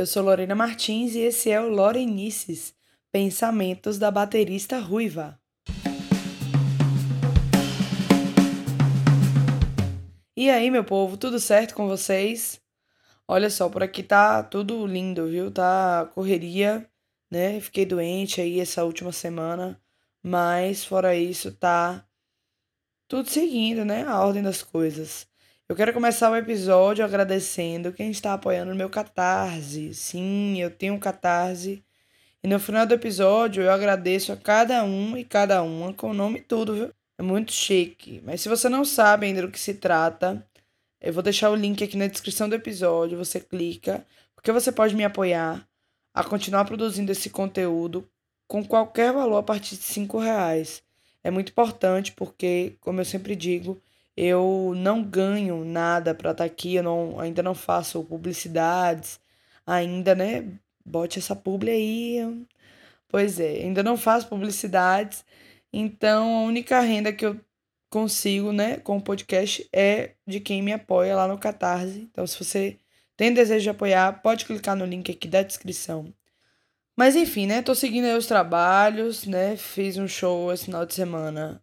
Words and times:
Eu 0.00 0.06
sou 0.06 0.22
Lorena 0.22 0.54
Martins 0.54 1.14
e 1.14 1.18
esse 1.18 1.50
é 1.50 1.60
o 1.60 1.68
Lorenices, 1.68 2.72
Pensamentos 3.12 3.98
da 3.98 4.10
Baterista 4.10 4.78
Ruiva. 4.78 5.38
E 10.34 10.48
aí, 10.48 10.70
meu 10.70 10.82
povo, 10.84 11.18
tudo 11.18 11.38
certo 11.38 11.74
com 11.74 11.86
vocês? 11.86 12.58
Olha 13.28 13.50
só, 13.50 13.68
por 13.68 13.82
aqui 13.82 14.02
tá 14.02 14.42
tudo 14.42 14.86
lindo, 14.86 15.28
viu? 15.28 15.50
Tá 15.50 16.10
correria, 16.14 16.88
né? 17.30 17.60
Fiquei 17.60 17.84
doente 17.84 18.40
aí 18.40 18.58
essa 18.58 18.82
última 18.84 19.12
semana, 19.12 19.78
mas 20.22 20.82
fora 20.82 21.14
isso, 21.14 21.52
tá 21.52 22.08
tudo 23.06 23.28
seguindo, 23.28 23.84
né? 23.84 24.06
A 24.06 24.18
ordem 24.24 24.42
das 24.42 24.62
coisas. 24.62 25.29
Eu 25.70 25.76
quero 25.76 25.92
começar 25.92 26.28
o 26.32 26.34
episódio 26.34 27.04
agradecendo 27.04 27.92
quem 27.92 28.10
está 28.10 28.34
apoiando 28.34 28.72
o 28.72 28.74
meu 28.74 28.90
Catarse. 28.90 29.94
Sim, 29.94 30.60
eu 30.60 30.68
tenho 30.68 30.94
um 30.94 30.98
Catarse. 30.98 31.84
E 32.42 32.48
no 32.48 32.58
final 32.58 32.84
do 32.84 32.94
episódio 32.94 33.62
eu 33.62 33.70
agradeço 33.70 34.32
a 34.32 34.36
cada 34.36 34.82
um 34.82 35.16
e 35.16 35.22
cada 35.22 35.62
uma 35.62 35.94
com 35.94 36.10
o 36.10 36.12
nome 36.12 36.40
e 36.40 36.42
tudo, 36.42 36.74
viu? 36.74 36.90
É 37.16 37.22
muito 37.22 37.52
chique. 37.52 38.20
Mas 38.24 38.40
se 38.40 38.48
você 38.48 38.68
não 38.68 38.84
sabe 38.84 39.26
ainda 39.26 39.42
do 39.42 39.48
que 39.52 39.60
se 39.60 39.74
trata, 39.74 40.44
eu 41.00 41.12
vou 41.12 41.22
deixar 41.22 41.50
o 41.50 41.54
link 41.54 41.84
aqui 41.84 41.96
na 41.96 42.08
descrição 42.08 42.48
do 42.48 42.56
episódio. 42.56 43.16
Você 43.16 43.38
clica, 43.38 44.04
porque 44.34 44.50
você 44.50 44.72
pode 44.72 44.96
me 44.96 45.04
apoiar 45.04 45.64
a 46.12 46.24
continuar 46.24 46.64
produzindo 46.64 47.12
esse 47.12 47.30
conteúdo 47.30 48.10
com 48.48 48.64
qualquer 48.64 49.12
valor 49.12 49.36
a 49.36 49.42
partir 49.44 49.76
de 49.76 49.84
cinco 49.84 50.18
reais. 50.18 50.82
É 51.22 51.30
muito 51.30 51.50
importante 51.50 52.10
porque, 52.10 52.74
como 52.80 53.00
eu 53.00 53.04
sempre 53.04 53.36
digo, 53.36 53.80
eu 54.20 54.74
não 54.76 55.02
ganho 55.02 55.64
nada 55.64 56.14
para 56.14 56.32
estar 56.32 56.44
tá 56.44 56.46
aqui, 56.46 56.74
eu 56.76 56.82
não, 56.82 57.20
ainda 57.20 57.42
não 57.42 57.54
faço 57.54 58.04
publicidades, 58.04 59.20
ainda, 59.66 60.14
né? 60.14 60.46
Bote 60.84 61.18
essa 61.18 61.36
publi 61.36 61.70
aí. 61.70 62.46
Pois 63.08 63.40
é, 63.40 63.62
ainda 63.64 63.82
não 63.82 63.96
faço 63.96 64.28
publicidades 64.28 65.24
então, 65.72 66.36
a 66.38 66.42
única 66.42 66.80
renda 66.80 67.12
que 67.12 67.24
eu 67.24 67.40
consigo, 67.88 68.52
né, 68.52 68.78
com 68.78 68.96
o 68.98 69.02
podcast 69.02 69.68
é 69.72 70.14
de 70.26 70.40
quem 70.40 70.62
me 70.62 70.72
apoia 70.72 71.14
lá 71.16 71.28
no 71.28 71.38
Catarse. 71.38 72.00
Então, 72.10 72.26
se 72.26 72.42
você 72.42 72.78
tem 73.16 73.32
desejo 73.32 73.64
de 73.64 73.70
apoiar, 73.70 74.22
pode 74.22 74.44
clicar 74.44 74.76
no 74.76 74.84
link 74.84 75.10
aqui 75.10 75.28
da 75.28 75.42
descrição. 75.42 76.12
Mas 76.96 77.16
enfim, 77.16 77.46
né, 77.46 77.62
tô 77.62 77.74
seguindo 77.74 78.06
aí 78.06 78.16
os 78.16 78.26
trabalhos, 78.26 79.26
né, 79.26 79.56
fiz 79.56 79.96
um 79.96 80.08
show 80.08 80.52
esse 80.52 80.66
final 80.66 80.84
de 80.86 80.94
semana 80.94 81.62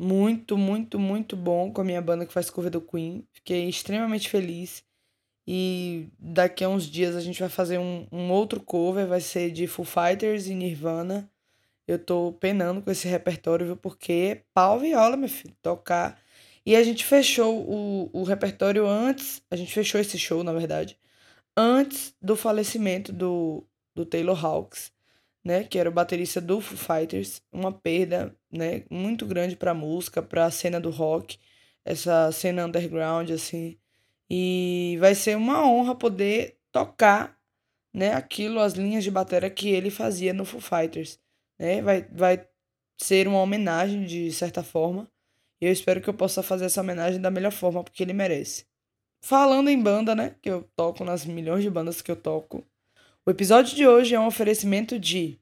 muito, 0.00 0.56
muito, 0.56 0.98
muito 0.98 1.36
bom 1.36 1.70
com 1.70 1.82
a 1.82 1.84
minha 1.84 2.00
banda 2.00 2.24
que 2.24 2.32
faz 2.32 2.48
cover 2.48 2.70
do 2.70 2.80
Queen. 2.80 3.22
Fiquei 3.32 3.68
extremamente 3.68 4.30
feliz. 4.30 4.82
E 5.46 6.08
daqui 6.18 6.64
a 6.64 6.70
uns 6.70 6.84
dias 6.86 7.14
a 7.14 7.20
gente 7.20 7.38
vai 7.38 7.50
fazer 7.50 7.78
um, 7.78 8.06
um 8.10 8.30
outro 8.30 8.60
cover, 8.60 9.06
vai 9.06 9.20
ser 9.20 9.50
de 9.50 9.66
Foo 9.66 9.84
Fighters 9.84 10.46
e 10.46 10.54
Nirvana. 10.54 11.30
Eu 11.86 11.98
tô 11.98 12.32
penando 12.40 12.80
com 12.80 12.90
esse 12.90 13.06
repertório, 13.08 13.66
viu? 13.66 13.76
Porque 13.76 14.42
pau 14.54 14.78
viola, 14.78 15.18
meu 15.18 15.28
filho, 15.28 15.54
tocar. 15.60 16.18
E 16.64 16.76
a 16.76 16.82
gente 16.82 17.04
fechou 17.04 17.58
o, 17.68 18.10
o 18.12 18.22
repertório 18.22 18.86
antes, 18.86 19.42
a 19.50 19.56
gente 19.56 19.72
fechou 19.72 20.00
esse 20.00 20.18
show, 20.18 20.42
na 20.42 20.52
verdade, 20.52 20.98
antes 21.56 22.14
do 22.22 22.36
falecimento 22.36 23.12
do, 23.12 23.66
do 23.94 24.06
Taylor 24.06 24.42
Hawkes, 24.44 24.92
né? 25.44 25.64
Que 25.64 25.78
era 25.78 25.88
o 25.88 25.92
baterista 25.92 26.40
do 26.40 26.60
Foo 26.60 26.76
Fighters. 26.76 27.42
Uma 27.52 27.72
perda, 27.72 28.34
né? 28.52 28.84
Muito 28.90 29.26
grande 29.26 29.56
pra 29.56 29.74
música, 29.74 30.22
pra 30.22 30.50
cena 30.50 30.80
do 30.80 30.90
rock, 30.90 31.38
essa 31.84 32.30
cena 32.32 32.66
underground, 32.66 33.30
assim. 33.30 33.78
E 34.28 34.96
vai 35.00 35.14
ser 35.14 35.36
uma 35.36 35.66
honra 35.66 35.94
poder 35.94 36.58
tocar, 36.72 37.38
né? 37.92 38.14
Aquilo, 38.14 38.60
as 38.60 38.74
linhas 38.74 39.04
de 39.04 39.10
bateria 39.10 39.50
que 39.50 39.68
ele 39.70 39.90
fazia 39.90 40.32
no 40.32 40.44
Foo 40.44 40.60
Fighters 40.60 41.20
né? 41.60 41.82
Vai, 41.82 42.02
vai 42.10 42.48
ser 42.98 43.28
uma 43.28 43.40
homenagem 43.40 44.04
de 44.04 44.32
certa 44.32 44.62
forma. 44.62 45.06
E 45.60 45.66
eu 45.66 45.72
espero 45.72 46.00
que 46.00 46.08
eu 46.08 46.14
possa 46.14 46.42
fazer 46.42 46.64
essa 46.64 46.80
homenagem 46.80 47.20
da 47.20 47.30
melhor 47.30 47.52
forma, 47.52 47.84
porque 47.84 48.02
ele 48.02 48.14
merece. 48.14 48.66
Falando 49.22 49.68
em 49.68 49.80
banda, 49.82 50.14
né? 50.14 50.36
Que 50.40 50.50
eu 50.50 50.64
toco 50.74 51.04
nas 51.04 51.26
milhões 51.26 51.62
de 51.62 51.70
bandas 51.70 52.00
que 52.00 52.10
eu 52.10 52.16
toco. 52.16 52.66
O 53.26 53.30
episódio 53.30 53.76
de 53.76 53.86
hoje 53.86 54.14
é 54.14 54.20
um 54.20 54.26
oferecimento 54.26 54.98
de. 54.98 55.38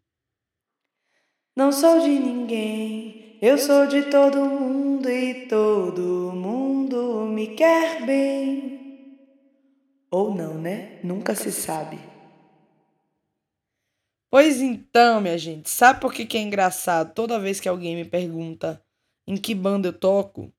Não 1.55 1.71
sou 1.71 2.00
de 2.00 2.09
ninguém, 2.09 3.39
eu 3.41 3.56
sou 3.56 3.87
de 3.87 4.11
todo 4.11 4.44
mundo 4.44 5.09
e 5.09 5.47
todo 5.47 6.33
mundo 6.33 7.25
me 7.27 7.55
quer 7.55 8.05
bem. 8.05 9.16
Ou 10.11 10.34
não, 10.34 10.55
né? 10.55 10.99
Nunca 11.05 11.37
se 11.37 11.53
sabe. 11.53 12.00
Pois 14.28 14.60
então, 14.60 15.21
minha 15.21 15.39
gente, 15.39 15.71
sabe 15.71 16.00
por 16.00 16.12
que, 16.12 16.27
que 16.27 16.37
é 16.37 16.43
engraçado 16.43 17.15
toda 17.15 17.39
vez 17.39 17.60
que 17.60 17.69
alguém 17.69 17.95
me 17.95 18.05
pergunta 18.05 18.83
em 19.25 19.37
que 19.37 19.55
banda 19.55 19.89
eu 19.89 19.93
toco? 19.93 20.53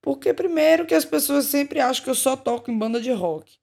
Porque, 0.00 0.32
primeiro, 0.32 0.86
que 0.86 0.94
as 0.94 1.04
pessoas 1.04 1.44
sempre 1.44 1.78
acham 1.78 2.04
que 2.04 2.10
eu 2.10 2.14
só 2.14 2.34
toco 2.36 2.70
em 2.70 2.78
banda 2.78 3.02
de 3.02 3.12
rock. 3.12 3.58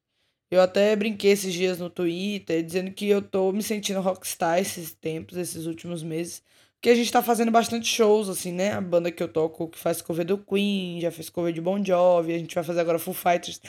Eu 0.51 0.61
até 0.61 0.95
brinquei 0.95 1.31
esses 1.31 1.53
dias 1.53 1.79
no 1.79 1.89
Twitter 1.89 2.63
dizendo 2.63 2.91
que 2.91 3.07
eu 3.07 3.21
tô 3.21 3.51
me 3.51 3.63
sentindo 3.63 4.01
rockstar 4.01 4.59
esses 4.59 4.93
tempos, 4.93 5.37
esses 5.37 5.65
últimos 5.65 6.03
meses. 6.03 6.43
Porque 6.75 6.89
a 6.89 6.95
gente 6.95 7.11
tá 7.11 7.23
fazendo 7.23 7.51
bastante 7.51 7.87
shows, 7.87 8.27
assim, 8.29 8.51
né? 8.51 8.73
A 8.73 8.81
banda 8.81 9.11
que 9.11 9.23
eu 9.23 9.27
toco, 9.27 9.69
que 9.69 9.77
faz 9.79 10.01
cover 10.01 10.25
do 10.25 10.37
Queen, 10.37 10.99
já 11.01 11.11
fez 11.11 11.29
cover 11.29 11.53
de 11.53 11.61
Bon 11.61 11.83
Jovi, 11.83 12.33
a 12.33 12.37
gente 12.37 12.55
vai 12.55 12.63
fazer 12.63 12.81
agora 12.81 12.99
Full 12.99 13.13
Fighters. 13.13 13.61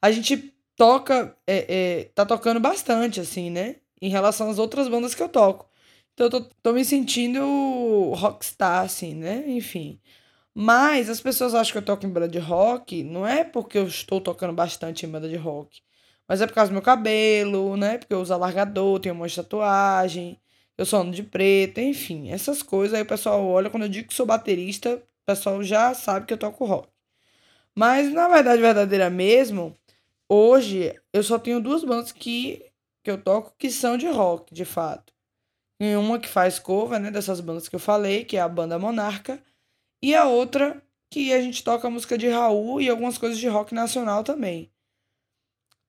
A 0.00 0.10
gente 0.10 0.54
toca, 0.76 1.36
é, 1.46 2.00
é, 2.00 2.04
tá 2.14 2.24
tocando 2.26 2.60
bastante, 2.60 3.20
assim, 3.20 3.50
né? 3.50 3.76
em 4.02 4.08
relação 4.10 4.50
às 4.50 4.58
outras 4.58 4.88
bandas 4.88 5.14
que 5.14 5.22
eu 5.22 5.28
toco. 5.28 5.70
Então 6.12 6.26
eu 6.26 6.30
tô, 6.30 6.40
tô 6.62 6.72
me 6.72 6.84
sentindo 6.84 7.40
rockstar, 8.14 8.84
assim, 8.84 9.14
né? 9.14 9.44
Enfim. 9.46 10.00
Mas 10.54 11.08
as 11.08 11.20
pessoas 11.20 11.54
acham 11.54 11.72
que 11.72 11.78
eu 11.78 11.84
toco 11.84 12.04
em 12.06 12.10
banda 12.10 12.28
de 12.28 12.38
rock, 12.38 13.04
não 13.04 13.26
é 13.26 13.44
porque 13.44 13.78
eu 13.78 13.86
estou 13.86 14.20
tocando 14.20 14.52
bastante 14.52 15.06
em 15.06 15.08
banda 15.08 15.28
de 15.28 15.36
rock. 15.36 15.82
Mas 16.32 16.40
é 16.40 16.46
por 16.46 16.54
causa 16.54 16.70
do 16.70 16.72
meu 16.72 16.80
cabelo, 16.80 17.76
né? 17.76 17.98
Porque 17.98 18.14
eu 18.14 18.22
uso 18.22 18.32
alargador, 18.32 18.98
tenho 18.98 19.14
um 19.14 19.18
monte 19.18 19.32
de 19.32 19.36
tatuagem, 19.36 20.40
eu 20.78 20.86
sou 20.86 21.02
ano 21.02 21.12
de 21.12 21.22
preto, 21.22 21.78
enfim, 21.78 22.30
essas 22.30 22.62
coisas. 22.62 22.94
Aí 22.94 23.02
o 23.02 23.06
pessoal 23.06 23.44
olha, 23.46 23.68
quando 23.68 23.82
eu 23.82 23.88
digo 23.90 24.08
que 24.08 24.14
sou 24.14 24.24
baterista, 24.24 24.94
o 24.96 25.26
pessoal 25.26 25.62
já 25.62 25.92
sabe 25.92 26.24
que 26.24 26.32
eu 26.32 26.38
toco 26.38 26.64
rock. 26.64 26.88
Mas 27.76 28.12
na 28.12 28.28
verdade, 28.28 28.62
verdadeira 28.62 29.10
mesmo, 29.10 29.78
hoje 30.28 30.98
eu 31.12 31.22
só 31.22 31.38
tenho 31.38 31.60
duas 31.60 31.84
bandas 31.84 32.12
que 32.12 32.64
que 33.04 33.10
eu 33.10 33.22
toco 33.22 33.54
que 33.58 33.70
são 33.70 33.98
de 33.98 34.08
rock, 34.08 34.54
de 34.54 34.64
fato. 34.64 35.12
E 35.80 35.94
uma 35.96 36.18
que 36.18 36.28
faz 36.28 36.58
cover, 36.58 37.00
né, 37.00 37.10
dessas 37.10 37.40
bandas 37.40 37.68
que 37.68 37.76
eu 37.76 37.80
falei, 37.80 38.24
que 38.24 38.38
é 38.38 38.40
a 38.40 38.48
banda 38.48 38.78
Monarca, 38.78 39.42
e 40.02 40.14
a 40.14 40.26
outra 40.26 40.82
que 41.10 41.34
a 41.34 41.42
gente 41.42 41.64
toca 41.64 41.90
música 41.90 42.18
de 42.18 42.28
Raul 42.30 42.80
e 42.80 42.90
algumas 42.90 43.18
coisas 43.18 43.38
de 43.38 43.48
rock 43.48 43.74
nacional 43.74 44.24
também. 44.24 44.71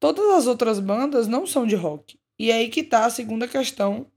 Todas 0.03 0.31
as 0.31 0.47
outras 0.47 0.81
bandas 0.81 1.29
não 1.29 1.47
são 1.47 1.65
de 1.65 1.75
rock. 1.75 2.19
E 2.37 2.51
aí 2.51 2.67
que 2.67 2.83
tá 2.83 3.05
a 3.05 3.09
segunda 3.09 3.47
questão 3.47 4.11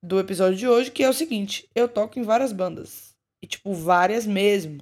do 0.00 0.20
episódio 0.20 0.56
de 0.56 0.68
hoje, 0.68 0.92
que 0.92 1.02
é 1.02 1.08
o 1.08 1.12
seguinte: 1.12 1.68
eu 1.74 1.88
toco 1.88 2.16
em 2.16 2.22
várias 2.22 2.52
bandas. 2.52 3.12
E, 3.42 3.46
tipo, 3.48 3.74
várias 3.74 4.24
mesmo. 4.24 4.78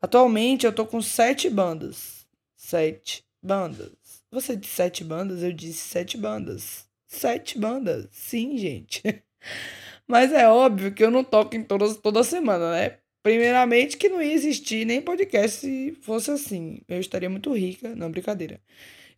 Atualmente 0.00 0.64
eu 0.64 0.72
tô 0.72 0.86
com 0.86 1.02
sete 1.02 1.50
bandas. 1.50 2.26
Sete 2.56 3.26
bandas. 3.42 3.92
Você 4.30 4.56
disse 4.56 4.72
sete 4.72 5.04
bandas? 5.04 5.42
Eu 5.42 5.52
disse 5.52 5.86
sete 5.86 6.16
bandas. 6.16 6.86
Sete 7.06 7.58
bandas. 7.58 8.08
Sim, 8.10 8.56
gente. 8.56 9.02
Mas 10.08 10.32
é 10.32 10.48
óbvio 10.48 10.94
que 10.94 11.04
eu 11.04 11.10
não 11.10 11.22
toco 11.22 11.54
em 11.54 11.62
todas 11.62 11.98
toda 11.98 12.24
semana, 12.24 12.72
né? 12.72 12.96
Primeiramente 13.22 13.98
que 13.98 14.08
não 14.08 14.22
ia 14.22 14.32
existir 14.32 14.86
nem 14.86 15.02
podcast 15.02 15.58
se 15.58 15.92
fosse 16.00 16.30
assim. 16.30 16.80
Eu 16.88 16.98
estaria 16.98 17.28
muito 17.28 17.52
rica, 17.52 17.94
não 17.94 18.10
brincadeira. 18.10 18.58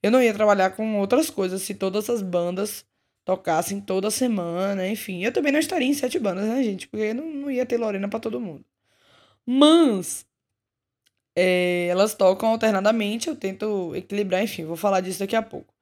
Eu 0.04 0.10
não 0.10 0.22
ia 0.22 0.34
trabalhar 0.34 0.70
com 0.76 0.98
outras 0.98 1.30
coisas 1.30 1.62
se 1.62 1.74
todas 1.74 2.10
as 2.10 2.20
bandas 2.20 2.84
tocassem 3.24 3.80
toda 3.80 4.10
semana, 4.10 4.86
enfim. 4.86 5.24
Eu 5.24 5.32
também 5.32 5.50
não 5.50 5.58
estaria 5.58 5.88
em 5.88 5.94
sete 5.94 6.18
bandas, 6.18 6.46
né, 6.46 6.62
gente? 6.62 6.86
Porque 6.88 7.14
não, 7.14 7.26
não 7.26 7.50
ia 7.50 7.64
ter 7.64 7.78
Lorena 7.78 8.06
para 8.06 8.20
todo 8.20 8.38
mundo. 8.38 8.62
Mas 9.46 10.26
é, 11.34 11.86
elas 11.88 12.14
tocam 12.14 12.50
alternadamente, 12.50 13.28
eu 13.28 13.36
tento 13.36 13.96
equilibrar, 13.96 14.42
enfim, 14.42 14.66
vou 14.66 14.76
falar 14.76 15.00
disso 15.00 15.20
daqui 15.20 15.36
a 15.36 15.42
pouco. 15.42 15.72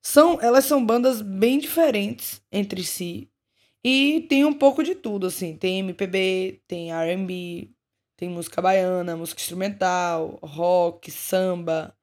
São, 0.00 0.40
elas 0.40 0.64
são 0.64 0.84
bandas 0.86 1.20
bem 1.20 1.58
diferentes 1.58 2.40
entre 2.52 2.84
si 2.84 3.28
e 3.84 4.26
tem 4.28 4.44
um 4.44 4.54
pouco 4.54 4.84
de 4.84 4.94
tudo, 4.94 5.26
assim. 5.26 5.56
Tem 5.56 5.80
MPB, 5.80 6.62
tem 6.68 6.92
R&B, 6.92 7.70
tem 8.16 8.28
música 8.28 8.62
baiana, 8.62 9.16
música 9.16 9.40
instrumental, 9.40 10.38
rock, 10.40 11.10
samba. 11.10 11.96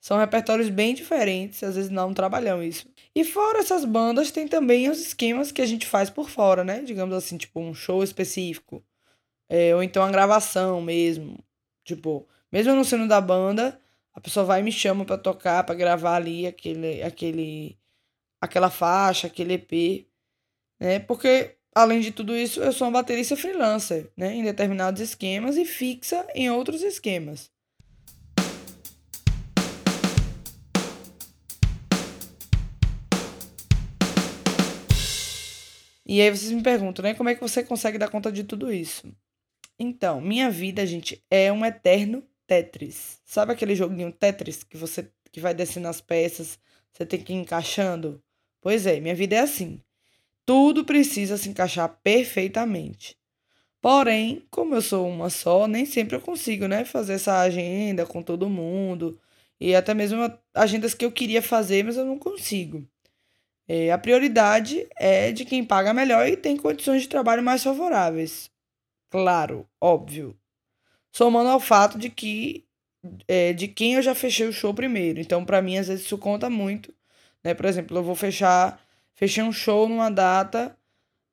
São 0.00 0.18
repertórios 0.18 0.68
bem 0.68 0.94
diferentes, 0.94 1.62
às 1.62 1.74
vezes 1.76 1.90
não 1.90 2.14
trabalham 2.14 2.62
isso. 2.62 2.88
E 3.14 3.24
fora 3.24 3.58
essas 3.58 3.84
bandas, 3.84 4.30
tem 4.30 4.46
também 4.46 4.88
os 4.88 5.00
esquemas 5.00 5.50
que 5.50 5.60
a 5.60 5.66
gente 5.66 5.86
faz 5.86 6.08
por 6.08 6.30
fora, 6.30 6.62
né? 6.64 6.82
Digamos 6.82 7.16
assim, 7.16 7.36
tipo 7.36 7.60
um 7.60 7.74
show 7.74 8.02
específico. 8.02 8.84
É, 9.48 9.74
ou 9.74 9.82
então 9.82 10.02
a 10.02 10.10
gravação 10.10 10.80
mesmo. 10.80 11.38
Tipo, 11.84 12.28
mesmo 12.52 12.74
não 12.74 12.84
sendo 12.84 13.08
da 13.08 13.20
banda, 13.20 13.80
a 14.14 14.20
pessoa 14.20 14.44
vai 14.46 14.60
e 14.60 14.62
me 14.62 14.72
chama 14.72 15.04
para 15.04 15.18
tocar, 15.18 15.64
para 15.64 15.74
gravar 15.74 16.16
ali 16.16 16.46
aquele, 16.46 17.02
aquele, 17.02 17.78
aquela 18.40 18.70
faixa, 18.70 19.26
aquele 19.26 19.54
EP, 19.54 20.06
né? 20.80 20.98
Porque 21.00 21.56
além 21.74 22.00
de 22.00 22.10
tudo 22.12 22.36
isso, 22.36 22.60
eu 22.60 22.72
sou 22.72 22.86
uma 22.88 23.00
baterista 23.00 23.36
freelancer, 23.36 24.10
né, 24.16 24.34
em 24.34 24.42
determinados 24.42 25.00
esquemas 25.00 25.56
e 25.56 25.64
fixa 25.64 26.26
em 26.34 26.50
outros 26.50 26.82
esquemas. 26.82 27.50
E 36.08 36.22
aí 36.22 36.30
vocês 36.30 36.50
me 36.50 36.62
perguntam, 36.62 37.02
né, 37.02 37.12
como 37.12 37.28
é 37.28 37.34
que 37.34 37.40
você 37.42 37.62
consegue 37.62 37.98
dar 37.98 38.08
conta 38.08 38.32
de 38.32 38.42
tudo 38.42 38.72
isso? 38.72 39.14
Então, 39.78 40.22
minha 40.22 40.50
vida, 40.50 40.86
gente, 40.86 41.22
é 41.30 41.52
um 41.52 41.66
eterno 41.66 42.24
Tetris. 42.46 43.20
Sabe 43.26 43.52
aquele 43.52 43.76
joguinho 43.76 44.10
Tetris 44.10 44.64
que 44.64 44.78
você 44.78 45.12
que 45.30 45.38
vai 45.38 45.52
descendo 45.52 45.86
as 45.86 46.00
peças, 46.00 46.58
você 46.90 47.04
tem 47.04 47.20
que 47.20 47.32
ir 47.34 47.36
encaixando? 47.36 48.22
Pois 48.60 48.86
é, 48.86 48.98
minha 49.00 49.14
vida 49.14 49.36
é 49.36 49.40
assim. 49.40 49.82
Tudo 50.46 50.84
precisa 50.84 51.36
se 51.36 51.50
encaixar 51.50 52.00
perfeitamente. 52.02 53.18
Porém, 53.80 54.46
como 54.50 54.74
eu 54.74 54.82
sou 54.82 55.06
uma 55.08 55.30
só, 55.30 55.68
nem 55.68 55.84
sempre 55.86 56.16
eu 56.16 56.20
consigo, 56.22 56.66
né, 56.66 56.84
fazer 56.86 57.14
essa 57.14 57.40
agenda 57.40 58.06
com 58.06 58.22
todo 58.22 58.48
mundo 58.48 59.20
e 59.60 59.74
até 59.74 59.94
mesmo 59.94 60.20
agendas 60.54 60.94
que 60.94 61.04
eu 61.04 61.12
queria 61.12 61.42
fazer, 61.42 61.84
mas 61.84 61.96
eu 61.98 62.06
não 62.06 62.18
consigo. 62.18 62.88
É, 63.68 63.92
a 63.92 63.98
prioridade 63.98 64.88
é 64.96 65.30
de 65.30 65.44
quem 65.44 65.62
paga 65.62 65.92
melhor 65.92 66.26
e 66.26 66.36
tem 66.36 66.56
condições 66.56 67.02
de 67.02 67.08
trabalho 67.08 67.42
mais 67.42 67.62
favoráveis. 67.62 68.50
Claro, 69.10 69.68
óbvio. 69.80 70.36
Somando 71.12 71.50
ao 71.50 71.60
fato 71.60 71.98
de 71.98 72.10
que 72.10 72.64
é, 73.26 73.52
de 73.52 73.68
quem 73.68 73.94
eu 73.94 74.02
já 74.02 74.14
fechei 74.14 74.46
o 74.48 74.52
show 74.52 74.74
primeiro. 74.74 75.20
Então, 75.20 75.44
para 75.44 75.62
mim, 75.62 75.78
às 75.78 75.88
vezes 75.88 76.04
isso 76.06 76.18
conta 76.18 76.50
muito. 76.50 76.94
Né? 77.44 77.54
Por 77.54 77.66
exemplo, 77.66 77.96
eu 77.96 78.02
vou 78.02 78.14
fechar 78.14 78.80
fechei 79.14 79.42
um 79.42 79.52
show 79.52 79.88
numa 79.88 80.10
data 80.10 80.76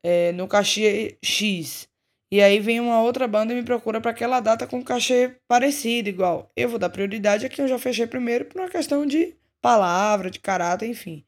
é, 0.04 0.32
no 0.34 0.48
cachê 0.48 1.18
X. 1.24 1.88
E 2.32 2.42
aí 2.42 2.60
vem 2.60 2.80
uma 2.80 3.02
outra 3.02 3.28
banda 3.28 3.54
e 3.54 3.56
me 3.56 3.64
procura 3.64 4.02
para 4.02 4.12
aquela 4.12 4.40
data 4.40 4.68
com 4.68 4.84
cachê 4.84 5.36
parecido, 5.48 6.10
igual. 6.10 6.52
Eu 6.56 6.70
vou 6.70 6.80
dar 6.80 6.90
prioridade 6.90 7.46
a 7.46 7.50
quem 7.50 7.64
eu 7.64 7.70
já 7.70 7.80
fechei 7.80 8.08
primeiro 8.08 8.46
por 8.46 8.62
uma 8.62 8.70
questão 8.70 9.06
de 9.06 9.36
palavra, 9.62 10.30
de 10.30 10.40
caráter, 10.40 10.88
enfim. 10.88 11.25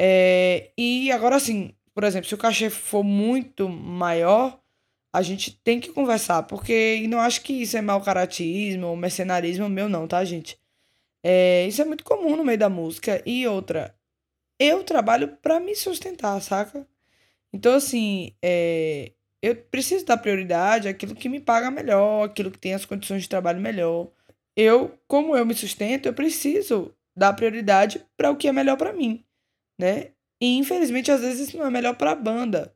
É, 0.00 0.70
e 0.78 1.10
agora 1.10 1.36
assim, 1.36 1.74
por 1.94 2.04
exemplo, 2.04 2.28
se 2.28 2.34
o 2.34 2.38
cachê 2.38 2.70
for 2.70 3.02
muito 3.02 3.68
maior, 3.68 4.60
a 5.12 5.22
gente 5.22 5.58
tem 5.64 5.80
que 5.80 5.92
conversar, 5.92 6.44
porque 6.44 7.04
não 7.08 7.18
acho 7.20 7.42
que 7.42 7.52
isso 7.62 7.76
é 7.76 7.80
mau 7.82 8.00
caratismo 8.00 8.86
ou 8.86 8.96
mercenarismo 8.96 9.68
meu, 9.68 9.88
não, 9.88 10.06
tá, 10.06 10.24
gente? 10.24 10.58
É, 11.24 11.66
isso 11.66 11.82
é 11.82 11.84
muito 11.84 12.04
comum 12.04 12.36
no 12.36 12.44
meio 12.44 12.58
da 12.58 12.68
música. 12.68 13.22
E 13.26 13.46
outra, 13.46 13.94
eu 14.58 14.84
trabalho 14.84 15.36
para 15.42 15.60
me 15.60 15.74
sustentar, 15.74 16.40
saca? 16.40 16.86
Então, 17.52 17.74
assim, 17.74 18.34
é, 18.42 19.12
eu 19.42 19.56
preciso 19.56 20.04
dar 20.04 20.18
prioridade 20.18 20.88
àquilo 20.88 21.14
que 21.14 21.28
me 21.28 21.40
paga 21.40 21.70
melhor, 21.70 22.24
aquilo 22.24 22.50
que 22.50 22.58
tem 22.58 22.74
as 22.74 22.84
condições 22.84 23.22
de 23.22 23.28
trabalho 23.28 23.60
melhor. 23.60 24.10
Eu, 24.56 24.98
como 25.06 25.36
eu 25.36 25.46
me 25.46 25.54
sustento, 25.54 26.06
eu 26.06 26.14
preciso 26.14 26.94
dar 27.16 27.32
prioridade 27.32 28.04
para 28.16 28.30
o 28.30 28.36
que 28.36 28.48
é 28.48 28.52
melhor 28.52 28.76
para 28.76 28.92
mim, 28.92 29.24
né? 29.78 30.08
E 30.40 30.56
infelizmente, 30.56 31.10
às 31.10 31.20
vezes, 31.20 31.48
isso 31.48 31.58
não 31.58 31.66
é 31.66 31.70
melhor 31.70 31.94
para 31.96 32.12
a 32.12 32.14
banda. 32.14 32.74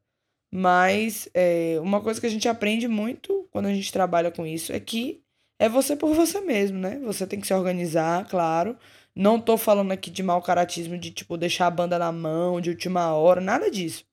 Mas 0.54 1.28
é, 1.34 1.78
uma 1.82 2.00
coisa 2.02 2.20
que 2.20 2.26
a 2.26 2.31
gente 2.31 2.49
aprende 2.49 2.87
muito 2.88 3.49
quando 3.50 3.66
a 3.66 3.75
gente 3.75 3.93
trabalha 3.93 4.31
com 4.31 4.46
isso 4.46 4.72
é 4.72 4.81
que 4.81 5.22
é 5.58 5.69
você 5.69 5.96
por 5.96 6.14
você 6.14 6.40
mesmo, 6.40 6.78
né? 6.78 7.00
Você 7.04 7.26
tem 7.26 7.40
que 7.40 7.46
se 7.46 7.54
organizar, 7.54 8.26
claro. 8.28 8.76
Não 9.14 9.40
tô 9.40 9.56
falando 9.56 9.93
aqui 9.93 10.10
de 10.10 10.22
mau 10.22 10.43
caratismo, 10.43 10.99
de 10.99 11.10
tipo 11.10 11.37
deixar 11.37 11.69
a 11.69 11.70
banda 11.70 11.99
na 11.99 12.12
mão, 12.12 12.60
de 12.60 12.70
última 12.70 13.14
hora, 13.14 13.40
nada 13.40 13.70
disso. 13.70 14.04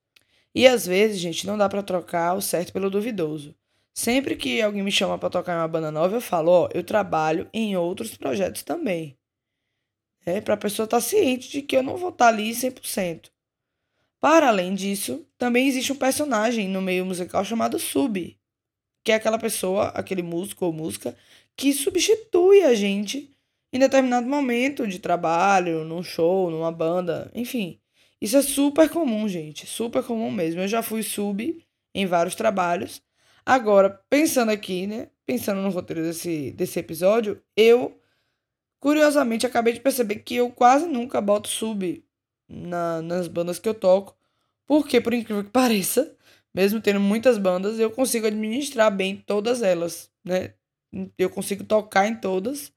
E 0.56 0.68
às 0.68 0.86
vezes, 0.86 1.20
gente, 1.20 1.46
não 1.48 1.58
dá 1.58 1.68
para 1.70 1.84
trocar 1.84 2.36
o 2.36 2.42
certo 2.42 2.74
pelo 2.74 2.90
duvidoso. 2.90 3.56
Sempre 3.94 4.36
que 4.38 4.62
alguém 4.62 4.84
me 4.84 4.92
chama 4.92 5.18
para 5.18 5.30
tocar 5.30 5.54
em 5.54 5.58
uma 5.58 5.68
banda 5.68 5.92
nova, 5.92 6.16
eu 6.18 6.22
falo, 6.22 6.52
ó, 6.52 6.70
eu 6.74 6.84
trabalho 6.84 7.50
em 7.54 7.76
outros 7.76 8.16
projetos 8.16 8.64
também. 8.64 9.19
É 10.26 10.42
para 10.42 10.54
a 10.54 10.58
pessoa 10.58 10.86
estar 10.86 10.98
tá 10.98 11.02
ciente 11.02 11.50
de 11.50 11.62
que 11.62 11.76
eu 11.76 11.84
não 11.84 11.98
vou 11.98 12.10
estar 12.10 12.26
tá 12.26 12.32
ali 12.32 12.52
100%. 12.52 13.30
Para 14.20 14.50
além 14.50 14.76
disso, 14.76 15.26
também 15.38 15.68
existe 15.68 15.94
um 15.94 15.96
personagem 15.96 16.68
no 16.68 16.82
meio 16.82 17.06
musical 17.06 17.44
chamado 17.46 17.80
sub, 17.80 18.38
que 19.04 19.12
é 19.12 19.16
aquela 19.16 19.40
pessoa, 19.40 19.88
aquele 19.90 20.22
músico 20.22 20.66
ou 20.66 20.74
música 20.74 21.16
que 21.56 21.74
substitui 21.74 22.64
a 22.64 22.74
gente 22.74 23.32
em 23.72 23.80
determinado 23.80 24.28
momento 24.28 24.88
de 24.88 25.00
trabalho, 25.00 25.86
num 25.86 26.04
show, 26.04 26.50
numa 26.50 26.72
banda, 26.72 27.32
enfim. 27.34 27.80
Isso 28.22 28.36
é 28.36 28.42
super 28.42 28.90
comum, 28.90 29.28
gente, 29.28 29.66
super 29.66 30.04
comum 30.04 30.30
mesmo. 30.30 30.62
Eu 30.62 30.68
já 30.68 30.82
fui 30.82 31.04
sub 31.04 31.64
em 31.94 32.06
vários 32.06 32.36
trabalhos. 32.36 33.02
Agora, 33.46 33.90
pensando 34.10 34.52
aqui, 34.52 34.86
né, 34.86 35.10
pensando 35.26 35.62
no 35.62 35.70
roteiro 35.70 36.04
desse, 36.04 36.52
desse 36.52 36.80
episódio, 36.80 37.42
eu 37.56 37.99
curiosamente 38.80 39.46
acabei 39.46 39.74
de 39.74 39.82
perceber 39.82 40.18
que 40.20 40.36
eu 40.36 40.52
quase 40.52 40.88
nunca 40.88 41.22
boto 41.22 41.48
sub 41.50 42.04
na, 42.48 43.02
nas 43.02 43.28
bandas 43.28 43.60
que 43.60 43.70
eu 43.70 43.74
toco, 43.74 44.18
porque 44.68 45.02
por 45.02 45.14
incrível 45.14 45.44
que 45.44 45.52
pareça, 45.52 46.16
mesmo 46.54 46.82
tendo 46.82 47.00
muitas 47.00 47.38
bandas, 47.38 47.80
eu 47.80 47.92
consigo 47.92 48.28
administrar 48.28 48.92
bem 48.96 49.18
todas 49.18 49.62
elas, 49.62 50.12
né? 50.24 50.54
Eu 51.18 51.30
consigo 51.30 51.64
tocar 51.64 52.08
em 52.08 52.16
todas 52.20 52.74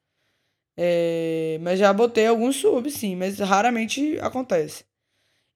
é, 0.76 1.58
mas 1.60 1.78
já 1.78 1.92
botei 1.92 2.26
alguns 2.26 2.56
subs, 2.56 2.94
sim, 2.94 3.14
mas 3.16 3.38
raramente 3.38 4.18
acontece. 4.20 4.84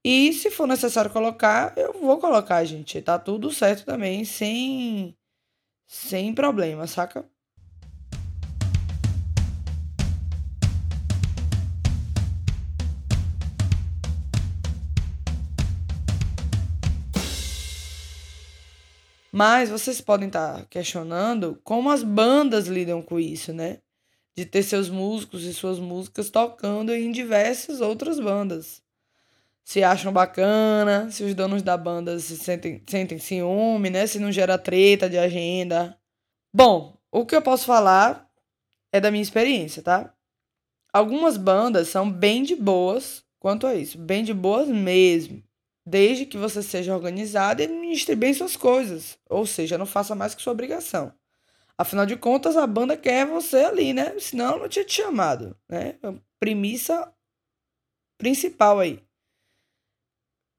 E 0.04 0.32
se 0.32 0.50
for 0.50 0.66
necessário 0.68 1.10
colocar, 1.12 1.74
eu 1.78 1.92
vou 1.94 2.18
colocar, 2.18 2.64
gente. 2.64 3.02
Tá 3.02 3.18
tudo 3.18 3.50
certo 3.52 3.84
também, 3.86 4.24
sem, 4.24 5.16
sem 5.88 6.34
problema, 6.34 6.86
saca? 6.86 7.28
Mas 19.36 19.68
vocês 19.68 20.00
podem 20.00 20.28
estar 20.28 20.60
tá 20.60 20.66
questionando 20.70 21.60
como 21.62 21.90
as 21.90 22.02
bandas 22.02 22.68
lidam 22.68 23.02
com 23.02 23.20
isso, 23.20 23.52
né? 23.52 23.80
de 24.36 24.44
ter 24.44 24.62
seus 24.62 24.90
músicos 24.90 25.44
e 25.44 25.54
suas 25.54 25.78
músicas 25.78 26.28
tocando 26.28 26.92
em 26.92 27.10
diversas 27.10 27.80
outras 27.80 28.20
bandas. 28.20 28.82
Se 29.64 29.82
acham 29.82 30.12
bacana, 30.12 31.10
se 31.10 31.24
os 31.24 31.34
donos 31.34 31.62
da 31.62 31.76
banda 31.76 32.18
se 32.18 32.36
sentem, 32.36 32.82
sentem 32.86 33.18
ciúme, 33.18 33.88
né? 33.88 34.06
Se 34.06 34.18
não 34.18 34.30
gera 34.30 34.58
treta 34.58 35.08
de 35.08 35.16
agenda. 35.16 35.98
Bom, 36.52 36.96
o 37.10 37.24
que 37.24 37.34
eu 37.34 37.40
posso 37.40 37.64
falar 37.64 38.28
é 38.92 39.00
da 39.00 39.10
minha 39.10 39.22
experiência, 39.22 39.82
tá? 39.82 40.12
Algumas 40.92 41.36
bandas 41.36 41.88
são 41.88 42.10
bem 42.10 42.42
de 42.42 42.54
boas 42.54 43.24
quanto 43.40 43.66
a 43.66 43.74
isso, 43.74 43.98
bem 43.98 44.22
de 44.22 44.34
boas 44.34 44.68
mesmo. 44.68 45.42
Desde 45.86 46.26
que 46.26 46.36
você 46.36 46.62
seja 46.62 46.92
organizado 46.92 47.62
e 47.62 47.64
administre 47.64 48.16
bem 48.16 48.34
suas 48.34 48.56
coisas. 48.56 49.16
Ou 49.30 49.46
seja, 49.46 49.78
não 49.78 49.86
faça 49.86 50.14
mais 50.14 50.34
que 50.34 50.42
sua 50.42 50.52
obrigação. 50.52 51.12
Afinal 51.78 52.04
de 52.04 52.16
contas, 52.16 52.56
a 52.56 52.66
banda 52.66 52.96
quer 52.96 53.26
você 53.26 53.58
ali, 53.58 53.92
né? 53.92 54.18
Senão 54.18 54.58
não 54.58 54.68
tinha 54.68 54.84
te 54.84 54.94
chamado, 54.94 55.56
né? 55.68 55.94
Premissa 56.40 57.12
principal 58.18 58.80
aí. 58.80 59.00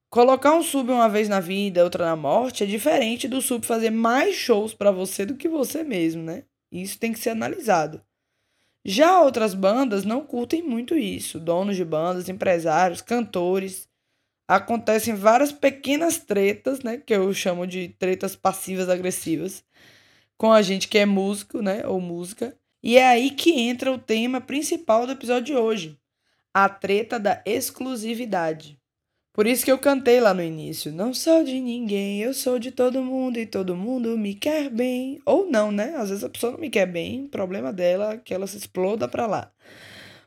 Colocar 0.09 0.53
um 0.53 0.63
sub 0.63 0.89
uma 0.89 1.09
vez 1.09 1.27
na 1.27 1.41
vida, 1.41 1.83
outra 1.83 2.05
na 2.05 2.15
morte, 2.15 2.63
é 2.63 2.67
diferente 2.67 3.27
do 3.27 3.41
sub 3.41 3.65
fazer 3.65 3.89
mais 3.89 4.35
shows 4.35 4.73
para 4.73 4.91
você 4.91 5.25
do 5.25 5.35
que 5.35 5.49
você 5.49 5.83
mesmo, 5.83 6.23
né? 6.23 6.45
Isso 6.71 6.97
tem 6.97 7.11
que 7.11 7.19
ser 7.19 7.31
analisado. 7.31 8.01
Já 8.85 9.21
outras 9.21 9.53
bandas 9.53 10.05
não 10.05 10.23
curtem 10.23 10.63
muito 10.63 10.95
isso. 10.95 11.41
Donos 11.41 11.75
de 11.75 11.83
bandas, 11.83 12.29
empresários, 12.29 13.01
cantores. 13.01 13.89
Acontecem 14.47 15.13
várias 15.13 15.51
pequenas 15.51 16.17
tretas, 16.17 16.81
né? 16.81 16.97
Que 16.97 17.13
eu 17.13 17.33
chamo 17.33 17.67
de 17.67 17.89
tretas 17.99 18.35
passivas 18.35 18.87
agressivas 18.87 19.63
com 20.37 20.51
a 20.51 20.61
gente 20.61 20.87
que 20.87 20.99
é 20.99 21.05
músico, 21.05 21.61
né, 21.61 21.85
ou 21.85 21.99
música. 21.99 22.55
E 22.81 22.97
é 22.97 23.07
aí 23.07 23.31
que 23.31 23.51
entra 23.51 23.91
o 23.91 23.97
tema 23.97 24.39
principal 24.39 25.05
do 25.05 25.13
episódio 25.13 25.45
de 25.45 25.55
hoje, 25.55 25.99
a 26.53 26.69
treta 26.69 27.19
da 27.19 27.41
exclusividade. 27.45 28.79
Por 29.33 29.45
isso 29.45 29.65
que 29.65 29.71
eu 29.71 29.77
cantei 29.77 30.19
lá 30.19 30.33
no 30.33 30.41
início, 30.41 30.91
não 30.91 31.13
sou 31.13 31.43
de 31.43 31.59
ninguém, 31.59 32.21
eu 32.21 32.33
sou 32.33 32.57
de 32.57 32.71
todo 32.71 33.03
mundo 33.03 33.37
e 33.37 33.45
todo 33.45 33.75
mundo 33.75 34.17
me 34.17 34.33
quer 34.33 34.69
bem. 34.69 35.19
Ou 35.25 35.49
não, 35.49 35.71
né? 35.71 35.95
Às 35.95 36.09
vezes 36.09 36.23
a 36.23 36.29
pessoa 36.29 36.53
não 36.53 36.59
me 36.59 36.69
quer 36.69 36.87
bem, 36.87 37.27
problema 37.27 37.71
dela 37.71 38.17
que 38.17 38.33
ela 38.33 38.47
se 38.47 38.57
exploda 38.57 39.07
pra 39.07 39.27
lá. 39.27 39.51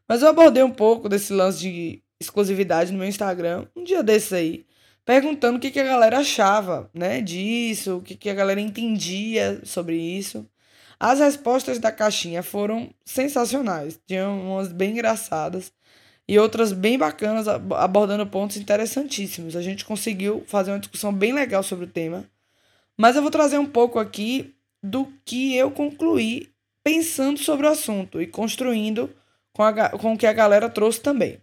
Mas 0.09 0.23
eu 0.23 0.29
abordei 0.29 0.63
um 0.63 0.71
pouco 0.71 1.09
desse 1.09 1.33
lance 1.33 1.61
de 1.61 2.03
exclusividade 2.21 2.93
no 2.93 2.99
meu 2.99 3.09
Instagram 3.09 3.67
um 3.75 3.83
dia 3.83 4.03
desses 4.03 4.33
aí 4.33 4.67
perguntando 5.05 5.59
o 5.59 5.61
que, 5.61 5.73
que 5.73 5.81
a 5.81 5.85
galera 5.85 6.19
achava 6.19 6.89
né, 6.95 7.21
disso, 7.21 7.97
o 7.97 8.01
que, 8.03 8.15
que 8.15 8.31
a 8.31 8.35
galera 8.35 8.61
entendia 8.61 9.61
sobre 9.65 9.97
isso. 9.97 10.49
As 11.01 11.19
respostas 11.19 11.81
da 11.81 11.91
caixinha 11.91 12.43
foram 12.43 12.95
sensacionais, 13.05 13.99
tinham 14.07 14.41
umas 14.41 14.71
bem 14.73 14.93
engraçadas. 14.93 15.73
e 16.29 16.39
outras 16.39 16.73
bem 16.73 16.97
bacanas, 16.97 17.49
abordando 17.49 18.25
pontos 18.25 18.57
interessantíssimos. 18.57 19.57
A 19.57 19.63
gente 19.63 19.85
conseguiu 19.85 20.45
fazer 20.47 20.71
uma 20.71 20.79
discussão 20.79 21.13
bem 21.13 21.33
legal 21.33 21.63
sobre 21.65 21.87
o 21.87 21.89
tema. 21.89 22.25
Mas 22.97 23.17
eu 23.17 23.23
vou 23.23 23.33
trazer 23.33 23.59
um 23.59 23.67
pouco 23.67 23.99
aqui 23.99 24.55
do 24.81 25.13
que 25.25 25.57
eu 25.57 25.73
concluí 25.73 26.53
pensando 26.85 27.41
sobre 27.41 27.67
o 27.67 27.71
assunto 27.71 28.23
e 28.23 28.29
construindo 28.29 29.11
com, 29.53 29.65
a, 29.65 29.91
com 29.91 30.13
o 30.13 30.19
que 30.19 30.27
a 30.27 30.33
galera 30.33 30.71
trouxe 30.71 31.01
também. 31.01 31.41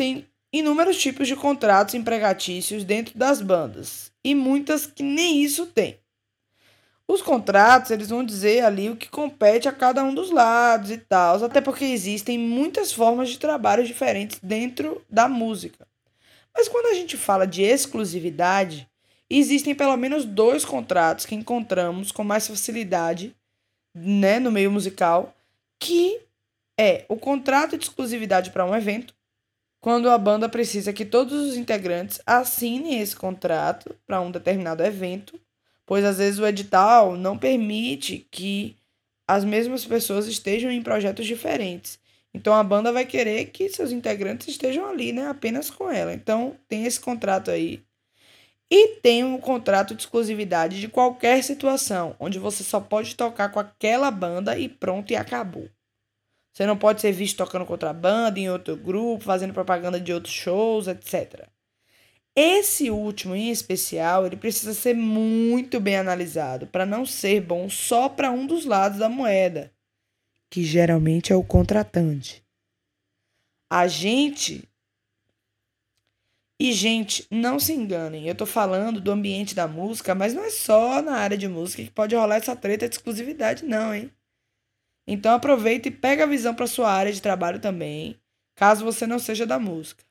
Existem 0.00 0.26
inúmeros 0.50 0.96
tipos 0.96 1.28
de 1.28 1.36
contratos 1.36 1.94
empregatícios 1.94 2.84
dentro 2.84 3.18
das 3.18 3.42
bandas 3.42 4.10
e 4.24 4.34
muitas 4.34 4.86
que 4.86 5.02
nem 5.02 5.42
isso 5.42 5.66
têm. 5.66 5.98
Os 7.06 7.20
contratos, 7.20 7.90
eles 7.90 8.08
vão 8.08 8.24
dizer 8.24 8.64
ali 8.64 8.88
o 8.88 8.96
que 8.96 9.10
compete 9.10 9.68
a 9.68 9.72
cada 9.72 10.02
um 10.02 10.14
dos 10.14 10.30
lados 10.30 10.90
e 10.90 10.96
tal, 10.96 11.44
até 11.44 11.60
porque 11.60 11.84
existem 11.84 12.38
muitas 12.38 12.90
formas 12.90 13.28
de 13.28 13.38
trabalho 13.38 13.84
diferentes 13.84 14.40
dentro 14.42 15.04
da 15.06 15.28
música. 15.28 15.86
Mas 16.56 16.66
quando 16.66 16.86
a 16.86 16.94
gente 16.94 17.18
fala 17.18 17.46
de 17.46 17.60
exclusividade, 17.60 18.88
existem 19.28 19.74
pelo 19.74 19.98
menos 19.98 20.24
dois 20.24 20.64
contratos 20.64 21.26
que 21.26 21.34
encontramos 21.34 22.10
com 22.10 22.24
mais 22.24 22.48
facilidade, 22.48 23.36
né, 23.94 24.38
no 24.38 24.50
meio 24.50 24.70
musical, 24.70 25.36
que 25.78 26.22
é 26.78 27.04
o 27.06 27.16
contrato 27.16 27.76
de 27.76 27.84
exclusividade 27.84 28.50
para 28.50 28.64
um 28.64 28.74
evento 28.74 29.19
quando 29.80 30.10
a 30.10 30.18
banda 30.18 30.48
precisa 30.48 30.92
que 30.92 31.04
todos 31.04 31.48
os 31.48 31.56
integrantes 31.56 32.20
assinem 32.26 33.00
esse 33.00 33.16
contrato 33.16 33.96
para 34.06 34.20
um 34.20 34.30
determinado 34.30 34.82
evento, 34.82 35.40
pois 35.86 36.04
às 36.04 36.18
vezes 36.18 36.38
o 36.38 36.46
edital 36.46 37.16
não 37.16 37.38
permite 37.38 38.26
que 38.30 38.76
as 39.26 39.44
mesmas 39.44 39.84
pessoas 39.86 40.26
estejam 40.26 40.70
em 40.70 40.82
projetos 40.82 41.26
diferentes. 41.26 41.98
Então 42.34 42.52
a 42.54 42.62
banda 42.62 42.92
vai 42.92 43.06
querer 43.06 43.46
que 43.46 43.68
seus 43.68 43.90
integrantes 43.90 44.48
estejam 44.48 44.86
ali, 44.86 45.12
né, 45.12 45.28
apenas 45.28 45.70
com 45.70 45.90
ela. 45.90 46.12
Então 46.12 46.56
tem 46.68 46.84
esse 46.84 47.00
contrato 47.00 47.50
aí. 47.50 47.82
E 48.70 49.00
tem 49.00 49.24
um 49.24 49.38
contrato 49.38 49.94
de 49.94 50.02
exclusividade 50.02 50.80
de 50.80 50.88
qualquer 50.88 51.42
situação, 51.42 52.14
onde 52.20 52.38
você 52.38 52.62
só 52.62 52.78
pode 52.80 53.16
tocar 53.16 53.48
com 53.50 53.58
aquela 53.58 54.10
banda 54.10 54.56
e 54.58 54.68
pronto 54.68 55.10
e 55.10 55.16
acabou. 55.16 55.68
Você 56.52 56.66
não 56.66 56.76
pode 56.76 57.00
ser 57.00 57.12
visto 57.12 57.36
tocando 57.36 57.64
contrabando 57.64 58.38
em 58.38 58.50
outro 58.50 58.76
grupo, 58.76 59.24
fazendo 59.24 59.54
propaganda 59.54 60.00
de 60.00 60.12
outros 60.12 60.34
shows, 60.34 60.88
etc. 60.88 61.48
Esse 62.34 62.90
último 62.90 63.34
em 63.34 63.50
especial, 63.50 64.26
ele 64.26 64.36
precisa 64.36 64.74
ser 64.74 64.94
muito 64.94 65.80
bem 65.80 65.96
analisado 65.96 66.66
para 66.66 66.86
não 66.86 67.04
ser 67.04 67.40
bom 67.40 67.68
só 67.68 68.08
para 68.08 68.30
um 68.30 68.46
dos 68.46 68.64
lados 68.64 68.98
da 68.98 69.08
moeda, 69.08 69.72
que 70.48 70.64
geralmente 70.64 71.32
é 71.32 71.36
o 71.36 71.44
contratante. 71.44 72.42
A 73.68 73.86
gente 73.86 74.68
e, 76.62 76.74
gente, 76.74 77.26
não 77.30 77.58
se 77.58 77.72
enganem, 77.72 78.28
eu 78.28 78.34
tô 78.34 78.44
falando 78.44 79.00
do 79.00 79.10
ambiente 79.10 79.54
da 79.54 79.66
música, 79.66 80.14
mas 80.14 80.34
não 80.34 80.44
é 80.44 80.50
só 80.50 81.00
na 81.00 81.16
área 81.16 81.38
de 81.38 81.48
música 81.48 81.82
que 81.82 81.90
pode 81.90 82.14
rolar 82.14 82.36
essa 82.36 82.54
treta 82.54 82.86
de 82.86 82.96
exclusividade, 82.96 83.64
não, 83.64 83.94
hein? 83.94 84.12
Então 85.12 85.34
aproveita 85.34 85.88
e 85.88 85.90
pega 85.90 86.22
a 86.22 86.26
visão 86.26 86.54
para 86.54 86.68
sua 86.68 86.88
área 86.88 87.12
de 87.12 87.20
trabalho 87.20 87.58
também, 87.58 88.16
caso 88.54 88.84
você 88.84 89.08
não 89.08 89.18
seja 89.18 89.44
da 89.44 89.58
música. 89.58 90.04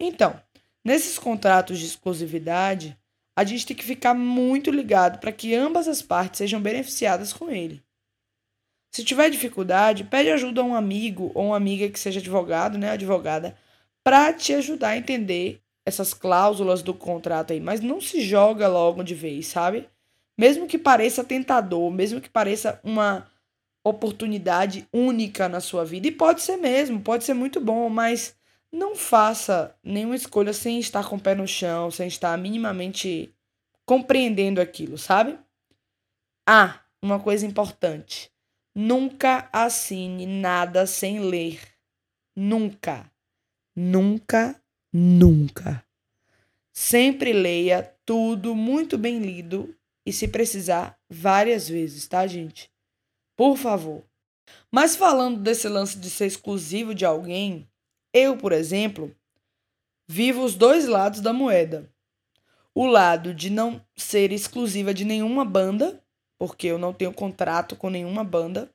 Então, 0.00 0.40
nesses 0.82 1.18
contratos 1.18 1.78
de 1.78 1.84
exclusividade, 1.84 2.98
a 3.36 3.44
gente 3.44 3.66
tem 3.66 3.76
que 3.76 3.84
ficar 3.84 4.14
muito 4.14 4.70
ligado 4.70 5.18
para 5.18 5.30
que 5.30 5.54
ambas 5.54 5.86
as 5.86 6.00
partes 6.00 6.38
sejam 6.38 6.62
beneficiadas 6.62 7.30
com 7.30 7.50
ele. 7.50 7.82
Se 8.90 9.04
tiver 9.04 9.28
dificuldade, 9.28 10.04
pede 10.04 10.30
ajuda 10.30 10.62
a 10.62 10.64
um 10.64 10.74
amigo 10.74 11.30
ou 11.34 11.48
uma 11.48 11.56
amiga 11.58 11.86
que 11.90 12.00
seja 12.00 12.18
advogado, 12.18 12.78
né, 12.78 12.92
advogada, 12.92 13.54
para 14.02 14.32
te 14.32 14.54
ajudar 14.54 14.90
a 14.90 14.96
entender 14.96 15.60
essas 15.84 16.14
cláusulas 16.14 16.80
do 16.80 16.94
contrato 16.94 17.52
aí, 17.52 17.60
mas 17.60 17.82
não 17.82 18.00
se 18.00 18.22
joga 18.22 18.66
logo 18.66 19.02
de 19.02 19.14
vez, 19.14 19.48
sabe? 19.48 19.86
Mesmo 20.38 20.66
que 20.66 20.78
pareça 20.78 21.22
tentador, 21.22 21.90
mesmo 21.90 22.18
que 22.18 22.30
pareça 22.30 22.80
uma 22.82 23.30
oportunidade 23.88 24.88
única 24.92 25.48
na 25.48 25.60
sua 25.60 25.84
vida. 25.84 26.06
E 26.08 26.12
pode 26.12 26.42
ser 26.42 26.56
mesmo, 26.56 27.00
pode 27.00 27.24
ser 27.24 27.34
muito 27.34 27.60
bom, 27.60 27.88
mas 27.88 28.36
não 28.72 28.96
faça 28.96 29.74
nenhuma 29.82 30.16
escolha 30.16 30.52
sem 30.52 30.78
estar 30.78 31.08
com 31.08 31.16
o 31.16 31.20
pé 31.20 31.34
no 31.34 31.46
chão, 31.46 31.90
sem 31.90 32.08
estar 32.08 32.36
minimamente 32.36 33.32
compreendendo 33.84 34.60
aquilo, 34.60 34.98
sabe? 34.98 35.38
Ah, 36.46 36.80
uma 37.00 37.20
coisa 37.20 37.46
importante. 37.46 38.30
Nunca 38.74 39.48
assine 39.52 40.26
nada 40.26 40.86
sem 40.86 41.20
ler. 41.20 41.60
Nunca. 42.34 43.10
Nunca, 43.74 44.60
nunca. 44.92 45.84
Sempre 46.72 47.32
leia 47.32 47.94
tudo 48.04 48.54
muito 48.54 48.98
bem 48.98 49.18
lido 49.18 49.74
e, 50.04 50.12
se 50.12 50.28
precisar, 50.28 50.98
várias 51.08 51.68
vezes, 51.68 52.06
tá, 52.06 52.26
gente? 52.26 52.70
Por 53.36 53.56
favor. 53.56 54.02
Mas 54.70 54.96
falando 54.96 55.40
desse 55.40 55.68
lance 55.68 55.98
de 55.98 56.08
ser 56.08 56.26
exclusivo 56.26 56.94
de 56.94 57.04
alguém, 57.04 57.68
eu, 58.12 58.36
por 58.36 58.52
exemplo, 58.52 59.14
vivo 60.08 60.42
os 60.42 60.54
dois 60.54 60.86
lados 60.86 61.20
da 61.20 61.32
moeda. 61.32 61.90
O 62.74 62.86
lado 62.86 63.34
de 63.34 63.50
não 63.50 63.80
ser 63.96 64.32
exclusiva 64.32 64.92
de 64.92 65.04
nenhuma 65.04 65.44
banda, 65.44 66.02
porque 66.38 66.66
eu 66.66 66.78
não 66.78 66.92
tenho 66.92 67.12
contrato 67.12 67.76
com 67.76 67.90
nenhuma 67.90 68.22
banda, 68.24 68.70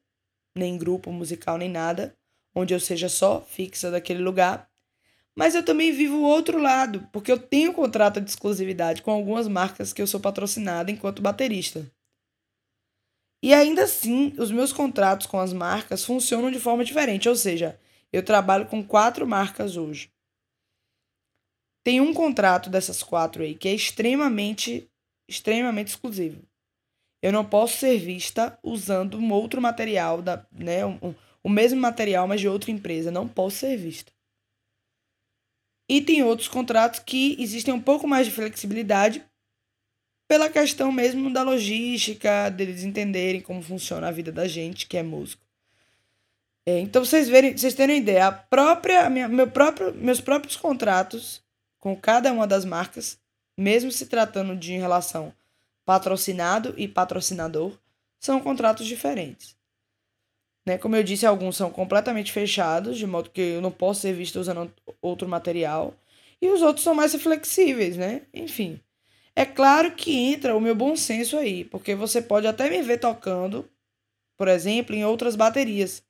nem 0.56 0.78
grupo 0.78 1.12
musical, 1.12 1.58
nem 1.58 1.70
nada, 1.70 2.16
onde 2.54 2.74
eu 2.74 2.80
seja 2.80 3.10
só 3.10 3.42
fixa 3.42 3.90
daquele 3.90 4.22
lugar. 4.22 4.70
Mas 5.36 5.56
eu 5.56 5.64
também 5.64 5.92
vivo 5.92 6.18
o 6.18 6.24
outro 6.24 6.60
lado, 6.60 7.08
porque 7.12 7.32
eu 7.32 7.40
tenho 7.40 7.74
contrato 7.74 8.20
de 8.20 8.30
exclusividade 8.30 9.02
com 9.02 9.12
algumas 9.12 9.48
marcas 9.48 9.94
que 9.94 10.02
eu 10.02 10.08
sou 10.08 10.20
patrocinada 10.20 10.92
enquanto 10.92 11.22
baterista. 11.22 11.90
E 13.44 13.54
ainda 13.54 13.84
assim, 13.84 14.34
os 14.38 14.52
meus 14.52 14.72
contratos 14.72 15.26
com 15.26 15.40
as 15.40 15.52
marcas 15.52 16.06
funcionam 16.06 16.52
de 16.52 16.60
forma 16.60 16.86
diferente, 16.86 17.28
ou 17.28 17.36
seja, 17.36 17.80
eu 18.14 18.24
trabalho 18.24 18.68
com 18.68 18.86
quatro 18.86 19.28
marcas 19.28 19.78
hoje. 19.78 20.12
Tem 21.84 22.00
um 22.00 22.14
contrato 22.14 22.70
dessas 22.70 23.02
quatro 23.02 23.42
aí 23.42 23.56
que 23.56 23.68
é 23.68 23.74
extremamente, 23.74 24.88
extremamente 25.28 25.88
exclusivo. 25.88 26.44
Eu 27.22 27.32
não 27.32 27.44
posso 27.44 27.78
ser 27.78 27.98
vista 27.98 28.58
usando 28.64 29.18
um 29.18 29.32
outro 29.32 29.62
material, 29.62 30.22
da, 30.22 30.46
né, 30.52 30.86
um, 30.86 31.16
o 31.44 31.50
mesmo 31.50 31.80
material, 31.80 32.28
mas 32.28 32.42
de 32.42 32.48
outra 32.48 32.72
empresa. 32.72 33.12
Não 33.12 33.28
posso 33.28 33.58
ser 33.58 33.78
vista. 33.78 34.12
E 35.90 36.02
tem 36.02 36.24
outros 36.24 36.48
contratos 36.48 37.00
que 37.00 37.36
existem 37.40 37.74
um 37.74 37.82
pouco 37.82 38.08
mais 38.08 38.28
de 38.28 38.34
flexibilidade 38.34 39.24
pela 40.32 40.48
questão 40.48 40.94
mesmo 40.94 41.30
da 41.30 41.44
logística, 41.44 42.48
deles 42.48 42.86
entenderem 42.86 43.42
como 43.42 43.62
funciona 43.62 44.08
a 44.08 44.12
vida 44.12 44.32
da 44.32 44.48
gente, 44.48 44.88
que 44.88 44.96
é 44.96 45.04
músico. 45.04 45.44
É, 46.66 46.80
então, 46.80 47.04
vocês 47.04 47.28
verem, 47.28 47.58
vocês 47.58 47.74
terem 47.74 47.98
ideia, 47.98 48.28
a 48.28 48.32
própria, 48.32 49.10
minha, 49.10 49.28
meu 49.28 49.52
próprio, 49.52 49.94
meus 49.94 50.22
próprios 50.22 50.56
contratos 50.56 51.44
com 51.78 51.98
cada 51.98 52.32
uma 52.32 52.48
das 52.48 52.64
marcas, 52.64 53.20
mesmo 53.58 53.92
se 53.92 54.06
tratando 54.06 54.56
de 54.56 54.72
relação 54.78 55.34
patrocinado 55.84 56.74
e 56.78 56.88
patrocinador, 56.88 57.78
são 58.18 58.40
contratos 58.40 58.88
diferentes. 58.88 59.58
Né? 60.66 60.78
Como 60.78 60.96
eu 60.96 61.04
disse, 61.04 61.26
alguns 61.26 61.58
são 61.58 61.70
completamente 61.70 62.32
fechados, 62.32 62.98
de 62.98 63.06
modo 63.06 63.32
que 63.32 63.42
eu 63.42 63.62
não 63.62 63.70
posso 63.70 64.00
ser 64.00 64.14
visto 64.14 64.40
usando 64.40 64.74
outro 65.02 65.28
material, 65.28 65.94
e 66.42 66.48
os 66.48 66.62
outros 66.62 66.86
são 66.86 66.96
mais 66.96 67.14
flexíveis, 67.16 67.98
né? 67.98 68.22
Enfim. 68.34 68.80
É 69.36 69.46
claro 69.46 69.92
que 69.92 70.16
entra 70.16 70.56
o 70.56 70.62
meu 70.62 70.76
bom 70.76 70.96
senso 70.96 71.38
aí, 71.38 71.64
porque 71.64 71.96
você 71.96 72.22
pode 72.22 72.48
até 72.48 72.70
me 72.70 72.82
ver 72.82 73.00
tocando, 73.00 73.70
por 74.38 74.48
exemplo, 74.48 74.96
em 74.96 75.06
outras 75.06 75.36
baterias, 75.36 76.04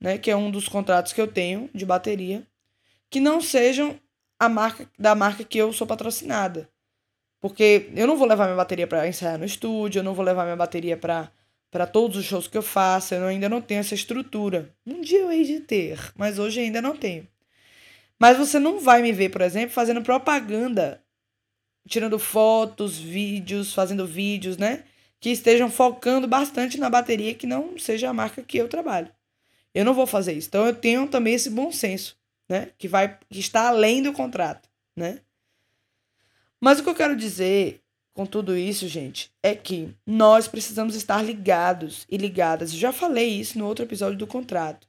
né, 0.00 0.18
que 0.18 0.30
é 0.30 0.36
um 0.36 0.50
dos 0.50 0.68
contratos 0.68 1.12
que 1.12 1.20
eu 1.20 1.28
tenho 1.28 1.70
de 1.72 1.86
bateria, 1.86 2.46
que 3.08 3.20
não 3.20 3.40
sejam 3.40 3.98
a 4.38 4.48
marca 4.48 4.88
da 4.98 5.14
marca 5.14 5.44
que 5.44 5.58
eu 5.58 5.72
sou 5.72 5.86
patrocinada. 5.86 6.68
Porque 7.40 7.90
eu 7.94 8.06
não 8.06 8.16
vou 8.16 8.26
levar 8.26 8.44
minha 8.44 8.56
bateria 8.56 8.86
para 8.86 9.06
ensaiar 9.06 9.38
no 9.38 9.44
estúdio, 9.44 10.00
eu 10.00 10.04
não 10.04 10.14
vou 10.14 10.24
levar 10.24 10.44
minha 10.44 10.56
bateria 10.56 10.96
para 10.96 11.30
para 11.70 11.88
todos 11.88 12.16
os 12.16 12.24
shows 12.24 12.46
que 12.46 12.56
eu 12.56 12.62
faço, 12.62 13.14
eu 13.14 13.26
ainda 13.26 13.48
não 13.48 13.60
tenho 13.60 13.80
essa 13.80 13.96
estrutura. 13.96 14.72
Um 14.86 15.00
dia 15.00 15.18
eu 15.18 15.32
hei 15.32 15.42
de 15.42 15.58
ter, 15.58 15.98
mas 16.16 16.38
hoje 16.38 16.60
ainda 16.60 16.80
não 16.80 16.96
tenho. 16.96 17.26
Mas 18.16 18.38
você 18.38 18.60
não 18.60 18.78
vai 18.78 19.02
me 19.02 19.10
ver, 19.10 19.30
por 19.30 19.40
exemplo, 19.40 19.74
fazendo 19.74 20.00
propaganda 20.00 21.03
tirando 21.88 22.18
fotos, 22.18 22.98
vídeos, 22.98 23.74
fazendo 23.74 24.06
vídeos, 24.06 24.56
né? 24.56 24.84
Que 25.20 25.30
estejam 25.30 25.70
focando 25.70 26.26
bastante 26.26 26.78
na 26.78 26.90
bateria, 26.90 27.34
que 27.34 27.46
não 27.46 27.78
seja 27.78 28.10
a 28.10 28.12
marca 28.12 28.42
que 28.42 28.58
eu 28.58 28.68
trabalho. 28.68 29.10
Eu 29.74 29.84
não 29.84 29.94
vou 29.94 30.06
fazer 30.06 30.32
isso. 30.32 30.48
Então 30.48 30.66
eu 30.66 30.74
tenho 30.74 31.08
também 31.08 31.34
esse 31.34 31.50
bom 31.50 31.72
senso, 31.72 32.16
né? 32.48 32.70
Que 32.78 32.88
vai 32.88 33.18
que 33.30 33.40
está 33.40 33.68
além 33.68 34.02
do 34.02 34.12
contrato, 34.12 34.68
né? 34.96 35.20
Mas 36.60 36.78
o 36.78 36.82
que 36.82 36.88
eu 36.88 36.94
quero 36.94 37.16
dizer 37.16 37.82
com 38.14 38.24
tudo 38.24 38.56
isso, 38.56 38.86
gente, 38.86 39.32
é 39.42 39.56
que 39.56 39.92
nós 40.06 40.46
precisamos 40.46 40.94
estar 40.94 41.20
ligados 41.20 42.06
e 42.08 42.16
ligadas. 42.16 42.72
Eu 42.72 42.78
já 42.78 42.92
falei 42.92 43.28
isso 43.28 43.58
no 43.58 43.66
outro 43.66 43.84
episódio 43.84 44.16
do 44.16 44.26
contrato. 44.26 44.86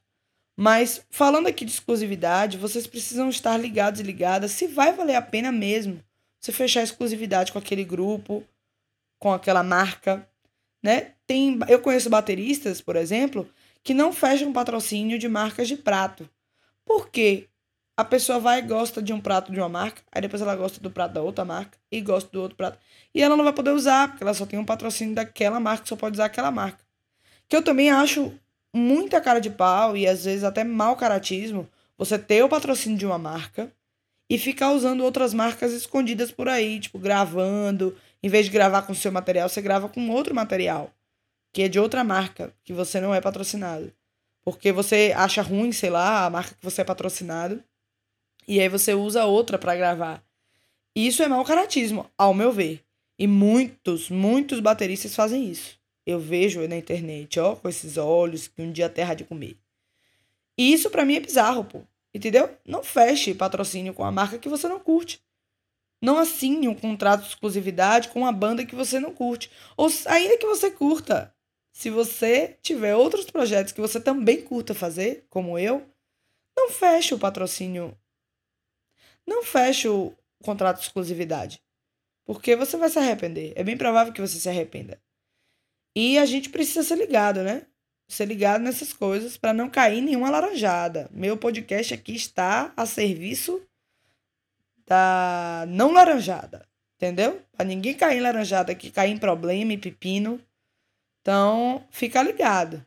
Mas 0.56 1.04
falando 1.10 1.48
aqui 1.48 1.64
de 1.64 1.72
exclusividade, 1.72 2.56
vocês 2.56 2.86
precisam 2.86 3.28
estar 3.28 3.58
ligados 3.58 4.00
e 4.00 4.04
ligadas 4.04 4.52
se 4.52 4.68
vai 4.68 4.92
valer 4.92 5.16
a 5.16 5.22
pena 5.22 5.50
mesmo 5.50 6.02
você 6.46 6.52
fechar 6.52 6.82
exclusividade 6.82 7.50
com 7.50 7.58
aquele 7.58 7.84
grupo, 7.84 8.44
com 9.18 9.32
aquela 9.32 9.64
marca, 9.64 10.28
né? 10.82 11.12
Tem, 11.26 11.58
eu 11.68 11.80
conheço 11.80 12.08
bateristas, 12.08 12.80
por 12.80 12.94
exemplo, 12.94 13.48
que 13.82 13.92
não 13.92 14.12
fecham 14.12 14.52
patrocínio 14.52 15.18
de 15.18 15.28
marcas 15.28 15.66
de 15.66 15.76
prato. 15.76 16.28
Por 16.84 17.10
quê? 17.10 17.48
A 17.96 18.04
pessoa 18.04 18.38
vai 18.38 18.60
e 18.60 18.62
gosta 18.62 19.02
de 19.02 19.12
um 19.12 19.20
prato 19.20 19.50
de 19.50 19.58
uma 19.58 19.68
marca, 19.68 20.02
aí 20.12 20.20
depois 20.20 20.40
ela 20.40 20.54
gosta 20.54 20.78
do 20.80 20.90
prato 20.90 21.14
da 21.14 21.22
outra 21.22 21.44
marca 21.44 21.78
e 21.90 22.00
gosta 22.00 22.30
do 22.30 22.40
outro 22.40 22.56
prato. 22.56 22.78
E 23.12 23.22
ela 23.22 23.36
não 23.36 23.42
vai 23.42 23.52
poder 23.52 23.70
usar, 23.70 24.08
porque 24.08 24.22
ela 24.22 24.34
só 24.34 24.46
tem 24.46 24.58
um 24.58 24.64
patrocínio 24.64 25.14
daquela 25.14 25.58
marca, 25.58 25.86
só 25.86 25.96
pode 25.96 26.14
usar 26.14 26.26
aquela 26.26 26.50
marca. 26.50 26.84
Que 27.48 27.56
eu 27.56 27.62
também 27.62 27.90
acho 27.90 28.32
muita 28.72 29.20
cara 29.20 29.40
de 29.40 29.50
pau 29.50 29.96
e 29.96 30.06
às 30.06 30.24
vezes 30.24 30.44
até 30.44 30.62
mau 30.62 30.94
caratismo 30.94 31.68
você 31.96 32.18
ter 32.18 32.44
o 32.44 32.48
patrocínio 32.48 32.98
de 32.98 33.06
uma 33.06 33.18
marca 33.18 33.72
e 34.28 34.38
ficar 34.38 34.72
usando 34.72 35.04
outras 35.04 35.32
marcas 35.32 35.72
escondidas 35.72 36.30
por 36.30 36.48
aí, 36.48 36.80
tipo 36.80 36.98
gravando, 36.98 37.96
em 38.22 38.28
vez 38.28 38.46
de 38.46 38.52
gravar 38.52 38.82
com 38.82 38.92
o 38.92 38.96
seu 38.96 39.12
material, 39.12 39.48
você 39.48 39.62
grava 39.62 39.88
com 39.88 40.10
outro 40.10 40.34
material, 40.34 40.92
que 41.52 41.62
é 41.62 41.68
de 41.68 41.78
outra 41.78 42.02
marca, 42.02 42.52
que 42.64 42.72
você 42.72 43.00
não 43.00 43.14
é 43.14 43.20
patrocinado. 43.20 43.92
Porque 44.44 44.72
você 44.72 45.12
acha 45.16 45.42
ruim, 45.42 45.72
sei 45.72 45.90
lá, 45.90 46.24
a 46.24 46.30
marca 46.30 46.54
que 46.54 46.64
você 46.64 46.80
é 46.82 46.84
patrocinado, 46.84 47.62
e 48.48 48.60
aí 48.60 48.68
você 48.68 48.94
usa 48.94 49.24
outra 49.24 49.58
para 49.58 49.76
gravar. 49.76 50.24
Isso 50.94 51.22
é 51.22 51.28
mau 51.28 51.44
caratismo, 51.44 52.10
ao 52.16 52.32
meu 52.32 52.52
ver. 52.52 52.82
E 53.18 53.26
muitos, 53.26 54.10
muitos 54.10 54.60
bateristas 54.60 55.14
fazem 55.14 55.50
isso. 55.50 55.78
Eu 56.04 56.20
vejo 56.20 56.66
na 56.68 56.76
internet, 56.76 57.40
ó, 57.40 57.56
com 57.56 57.68
esses 57.68 57.96
olhos 57.96 58.46
que 58.46 58.62
um 58.62 58.70
dia 58.70 58.88
terra 58.88 59.14
de 59.14 59.24
comer. 59.24 59.56
E 60.56 60.72
isso 60.72 60.88
para 60.88 61.04
mim 61.04 61.16
é 61.16 61.20
bizarro, 61.20 61.64
pô. 61.64 61.82
Entendeu? 62.16 62.48
Não 62.64 62.82
feche 62.82 63.34
patrocínio 63.34 63.92
com 63.92 64.02
a 64.02 64.10
marca 64.10 64.38
que 64.38 64.48
você 64.48 64.66
não 64.66 64.80
curte. 64.80 65.22
Não 66.02 66.16
assine 66.16 66.66
um 66.66 66.74
contrato 66.74 67.20
de 67.20 67.28
exclusividade 67.28 68.08
com 68.08 68.20
uma 68.20 68.32
banda 68.32 68.64
que 68.64 68.74
você 68.74 68.98
não 68.98 69.12
curte. 69.12 69.52
Ou 69.76 69.90
ainda 70.06 70.38
que 70.38 70.46
você 70.46 70.70
curta. 70.70 71.30
Se 71.74 71.90
você 71.90 72.56
tiver 72.62 72.96
outros 72.96 73.30
projetos 73.30 73.70
que 73.70 73.82
você 73.82 74.00
também 74.00 74.40
curta 74.40 74.72
fazer, 74.74 75.26
como 75.28 75.58
eu, 75.58 75.86
não 76.56 76.70
feche 76.70 77.12
o 77.12 77.18
patrocínio. 77.18 77.94
Não 79.26 79.42
feche 79.42 79.86
o 79.86 80.16
contrato 80.42 80.78
de 80.78 80.84
exclusividade. 80.84 81.62
Porque 82.24 82.56
você 82.56 82.78
vai 82.78 82.88
se 82.88 82.98
arrepender. 82.98 83.52
É 83.54 83.62
bem 83.62 83.76
provável 83.76 84.10
que 84.10 84.22
você 84.22 84.40
se 84.40 84.48
arrependa. 84.48 84.98
E 85.94 86.16
a 86.16 86.24
gente 86.24 86.48
precisa 86.48 86.82
ser 86.82 86.96
ligado, 86.96 87.42
né? 87.42 87.66
Ser 88.08 88.26
ligado 88.26 88.62
nessas 88.62 88.92
coisas 88.92 89.36
para 89.36 89.52
não 89.52 89.68
cair 89.68 90.00
nenhuma 90.00 90.30
laranjada. 90.30 91.08
Meu 91.10 91.36
podcast 91.36 91.92
aqui 91.92 92.14
está 92.14 92.72
a 92.76 92.86
serviço 92.86 93.60
da 94.86 95.64
não 95.68 95.92
laranjada, 95.92 96.66
entendeu? 96.96 97.42
Para 97.52 97.66
ninguém 97.66 97.94
cair 97.94 98.18
em 98.18 98.22
laranjada 98.22 98.72
aqui, 98.72 98.90
cair 98.90 99.10
em 99.10 99.18
problema 99.18 99.72
e 99.72 99.78
pepino. 99.78 100.40
Então, 101.20 101.84
fica 101.90 102.22
ligado. 102.22 102.84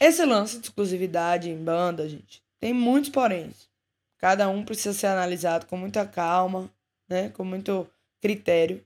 Esse 0.00 0.24
lance 0.24 0.58
de 0.58 0.66
exclusividade 0.66 1.48
em 1.48 1.56
banda, 1.56 2.08
gente, 2.08 2.42
tem 2.58 2.72
muitos 2.72 3.10
poréns. 3.10 3.70
Cada 4.18 4.48
um 4.48 4.64
precisa 4.64 4.92
ser 4.92 5.06
analisado 5.06 5.66
com 5.66 5.76
muita 5.76 6.04
calma, 6.04 6.68
né? 7.08 7.28
Com 7.28 7.44
muito 7.44 7.88
critério. 8.20 8.84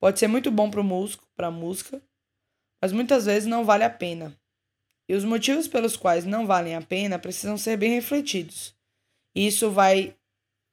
Pode 0.00 0.18
ser 0.18 0.26
muito 0.26 0.50
bom 0.50 0.70
para 0.70 0.80
o 0.80 0.84
músico, 0.84 1.26
para 1.36 1.48
a 1.48 1.50
música, 1.50 2.00
mas 2.84 2.92
muitas 2.92 3.24
vezes 3.24 3.48
não 3.48 3.64
vale 3.64 3.82
a 3.82 3.88
pena. 3.88 4.38
E 5.08 5.14
os 5.14 5.24
motivos 5.24 5.66
pelos 5.66 5.96
quais 5.96 6.26
não 6.26 6.46
valem 6.46 6.76
a 6.76 6.82
pena 6.82 7.18
precisam 7.18 7.56
ser 7.56 7.78
bem 7.78 7.94
refletidos. 7.94 8.76
Isso 9.34 9.70
vai 9.70 10.14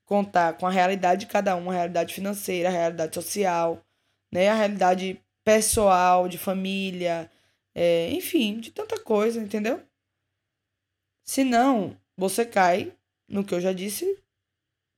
contar 0.04 0.58
com 0.58 0.68
a 0.68 0.70
realidade 0.70 1.22
de 1.22 1.32
cada 1.32 1.56
um, 1.56 1.72
a 1.72 1.74
realidade 1.74 2.14
financeira, 2.14 2.68
a 2.68 2.72
realidade 2.74 3.16
social, 3.16 3.82
né, 4.30 4.50
a 4.50 4.56
realidade 4.56 5.22
pessoal, 5.42 6.28
de 6.28 6.38
família, 6.38 7.32
é, 7.74 8.10
enfim, 8.10 8.60
de 8.60 8.72
tanta 8.72 9.00
coisa, 9.00 9.40
entendeu? 9.40 9.82
Senão, 11.24 11.98
você 12.18 12.44
cai 12.46 12.94
no 13.26 13.42
que 13.42 13.56
eu 13.56 13.62
já 13.62 13.72
disse, 13.72 14.22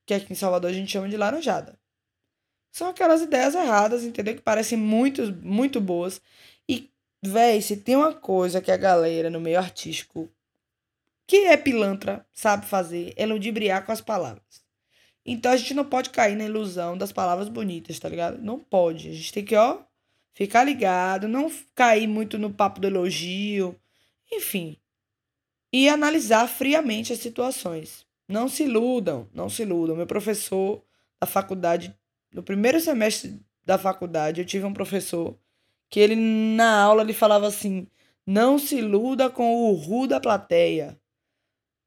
que 0.04 0.14
aqui 0.14 0.32
em 0.32 0.36
Salvador 0.36 0.68
a 0.68 0.74
gente 0.74 0.90
chama 0.90 1.08
de 1.08 1.16
laranjada. 1.16 1.78
São 2.72 2.88
aquelas 2.88 3.22
ideias 3.22 3.54
erradas, 3.54 4.02
entendeu? 4.02 4.34
Que 4.34 4.42
parecem 4.42 4.76
muito, 4.76 5.32
muito 5.36 5.80
boas 5.80 6.20
e 6.53 6.53
Véi, 7.26 7.62
se 7.62 7.76
tem 7.78 7.96
uma 7.96 8.12
coisa 8.12 8.60
que 8.60 8.70
a 8.70 8.76
galera 8.76 9.30
no 9.30 9.40
meio 9.40 9.58
artístico 9.58 10.30
que 11.26 11.46
é 11.46 11.56
pilantra 11.56 12.26
sabe 12.34 12.66
fazer, 12.66 13.14
é 13.16 13.24
ludibriar 13.24 13.86
com 13.86 13.92
as 13.92 14.02
palavras. 14.02 14.62
Então 15.24 15.50
a 15.50 15.56
gente 15.56 15.72
não 15.72 15.86
pode 15.86 16.10
cair 16.10 16.36
na 16.36 16.44
ilusão 16.44 16.98
das 16.98 17.12
palavras 17.12 17.48
bonitas, 17.48 17.98
tá 17.98 18.10
ligado? 18.10 18.42
Não 18.42 18.58
pode. 18.58 19.08
A 19.08 19.12
gente 19.12 19.32
tem 19.32 19.42
que, 19.42 19.56
ó, 19.56 19.78
ficar 20.34 20.64
ligado, 20.64 21.26
não 21.26 21.50
cair 21.74 22.06
muito 22.06 22.38
no 22.38 22.52
papo 22.52 22.78
do 22.78 22.86
elogio, 22.86 23.74
enfim. 24.30 24.76
E 25.72 25.88
analisar 25.88 26.46
friamente 26.46 27.10
as 27.10 27.20
situações. 27.20 28.06
Não 28.28 28.50
se 28.50 28.64
iludam, 28.64 29.26
não 29.32 29.48
se 29.48 29.62
iludam. 29.62 29.96
Meu 29.96 30.06
professor 30.06 30.84
da 31.18 31.26
faculdade, 31.26 31.96
no 32.30 32.42
primeiro 32.42 32.78
semestre 32.80 33.40
da 33.64 33.78
faculdade, 33.78 34.42
eu 34.42 34.46
tive 34.46 34.66
um 34.66 34.74
professor 34.74 35.38
que 35.90 36.00
ele 36.00 36.16
na 36.16 36.82
aula 36.82 37.02
ele 37.02 37.12
falava 37.12 37.46
assim: 37.46 37.86
não 38.26 38.58
se 38.58 38.76
iluda 38.76 39.30
com 39.30 39.70
o 39.70 39.74
ru 39.74 40.06
da 40.06 40.20
plateia. 40.20 40.98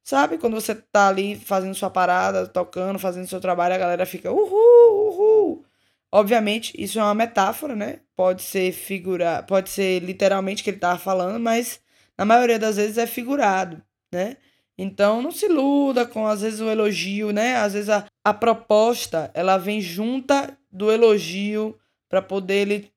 Sabe 0.03 0.37
quando 0.37 0.53
você 0.53 0.73
tá 0.73 1.09
ali 1.09 1.35
fazendo 1.35 1.75
sua 1.75 1.89
parada, 1.89 2.47
tocando, 2.47 2.97
fazendo 2.97 3.27
seu 3.27 3.41
trabalho, 3.41 3.75
a 3.75 3.77
galera 3.77 4.05
fica 4.05 4.31
uhul, 4.31 5.09
uhul. 5.09 5.65
Obviamente, 6.11 6.73
isso 6.81 6.97
é 6.97 7.03
uma 7.03 7.13
metáfora, 7.13 7.75
né? 7.75 7.99
Pode 8.15 8.41
ser 8.41 8.71
figura, 8.71 9.43
pode 9.43 9.69
ser 9.69 9.99
literalmente 10.01 10.63
que 10.63 10.69
ele 10.69 10.79
tava 10.79 10.97
falando, 10.97 11.39
mas 11.39 11.81
na 12.17 12.23
maioria 12.23 12.57
das 12.57 12.77
vezes 12.77 12.97
é 12.97 13.05
figurado, 13.05 13.83
né? 14.11 14.37
Então 14.77 15.21
não 15.21 15.31
se 15.31 15.45
iluda 15.47 16.05
com 16.05 16.25
às 16.25 16.41
vezes 16.41 16.61
o 16.61 16.69
elogio, 16.69 17.31
né? 17.31 17.55
Às 17.57 17.73
vezes 17.73 17.89
a, 17.89 18.05
a 18.23 18.33
proposta, 18.33 19.29
ela 19.33 19.57
vem 19.57 19.81
junta 19.81 20.57
do 20.71 20.91
elogio 20.91 21.77
para 22.07 22.21
poder 22.21 22.61
ele 22.61 22.91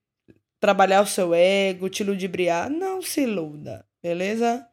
trabalhar 0.61 1.03
o 1.03 1.07
seu 1.07 1.35
ego, 1.35 1.89
te 1.89 2.05
ludibriar. 2.05 2.71
Não 2.71 3.03
se 3.03 3.23
iluda, 3.23 3.85
beleza? 4.03 4.67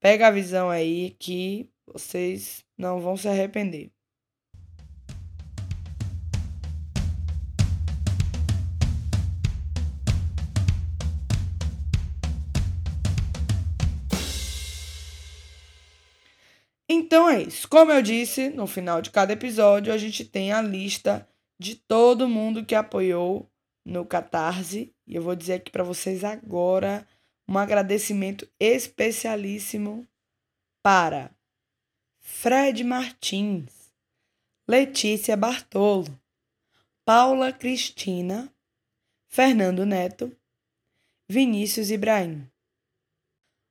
Pega 0.00 0.28
a 0.28 0.30
visão 0.30 0.70
aí 0.70 1.10
que 1.18 1.68
vocês 1.86 2.64
não 2.78 3.00
vão 3.00 3.16
se 3.16 3.28
arrepender. 3.28 3.90
Então 16.88 17.28
é 17.28 17.42
isso. 17.42 17.68
Como 17.68 17.90
eu 17.90 18.02
disse, 18.02 18.50
no 18.50 18.66
final 18.66 19.00
de 19.02 19.10
cada 19.10 19.32
episódio, 19.32 19.92
a 19.92 19.98
gente 19.98 20.24
tem 20.24 20.52
a 20.52 20.60
lista 20.60 21.26
de 21.58 21.74
todo 21.74 22.28
mundo 22.28 22.64
que 22.64 22.74
apoiou 22.74 23.50
no 23.84 24.04
Catarse. 24.04 24.91
E 25.06 25.14
eu 25.16 25.22
vou 25.22 25.34
dizer 25.34 25.54
aqui 25.54 25.70
para 25.70 25.84
vocês 25.84 26.24
agora 26.24 27.06
um 27.48 27.58
agradecimento 27.58 28.48
especialíssimo 28.58 30.06
para 30.82 31.30
Fred 32.20 32.82
Martins, 32.84 33.92
Letícia 34.66 35.36
Bartolo, 35.36 36.20
Paula 37.04 37.52
Cristina, 37.52 38.52
Fernando 39.28 39.84
Neto, 39.84 40.34
Vinícius 41.28 41.90
Ibrahim. 41.90 42.48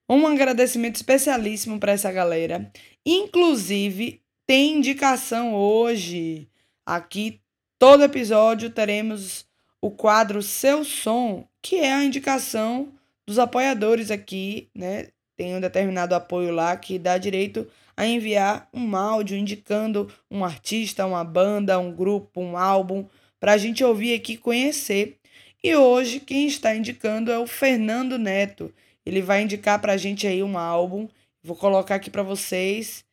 Um 0.10 0.28
agradecimento 0.28 0.98
especialíssimo 0.98 1.80
para 1.80 1.94
essa 1.94 2.12
galera. 2.12 2.72
Inclusive, 3.06 4.22
tem 4.46 4.78
indicação 4.78 5.56
hoje. 5.56 6.50
Aqui, 6.86 7.42
todo 7.80 8.04
episódio, 8.04 8.70
teremos 8.70 9.48
o 9.82 9.90
quadro 9.90 10.44
Seu 10.44 10.84
Som, 10.84 11.48
que 11.62 11.78
é 11.78 11.92
a 11.92 12.04
indicação 12.04 12.94
dos 13.26 13.40
apoiadores 13.40 14.12
aqui, 14.12 14.70
né? 14.76 15.08
Tem 15.36 15.56
um 15.56 15.60
determinado 15.60 16.14
apoio 16.14 16.52
lá 16.52 16.78
que 16.78 17.00
dá 17.00 17.18
direito 17.18 17.68
a 17.98 18.06
enviar 18.06 18.70
um 18.72 18.96
áudio 18.96 19.36
indicando 19.36 20.12
um 20.30 20.46
artista, 20.46 21.06
uma 21.06 21.24
banda, 21.24 21.80
um 21.80 21.92
grupo, 21.92 22.40
um 22.40 22.56
álbum, 22.56 23.08
para 23.40 23.54
a 23.54 23.58
gente 23.58 23.84
ouvir 23.84 24.14
aqui 24.14 24.38
conhecer. 24.38 25.18
E 25.64 25.76
hoje 25.76 26.20
quem 26.20 26.46
está 26.46 26.76
indicando 26.76 27.32
é 27.32 27.40
o 27.40 27.48
Fernando 27.48 28.20
Neto. 28.20 28.72
Ele 29.04 29.22
vai 29.22 29.42
indicar 29.42 29.82
pra 29.82 29.98
gente 29.98 30.28
aí 30.28 30.44
um 30.44 30.58
álbum. 30.58 31.08
Vou 31.44 31.56
colocar 31.56 31.96
aqui 31.96 32.10
para 32.12 32.24
vocês. 32.24 33.04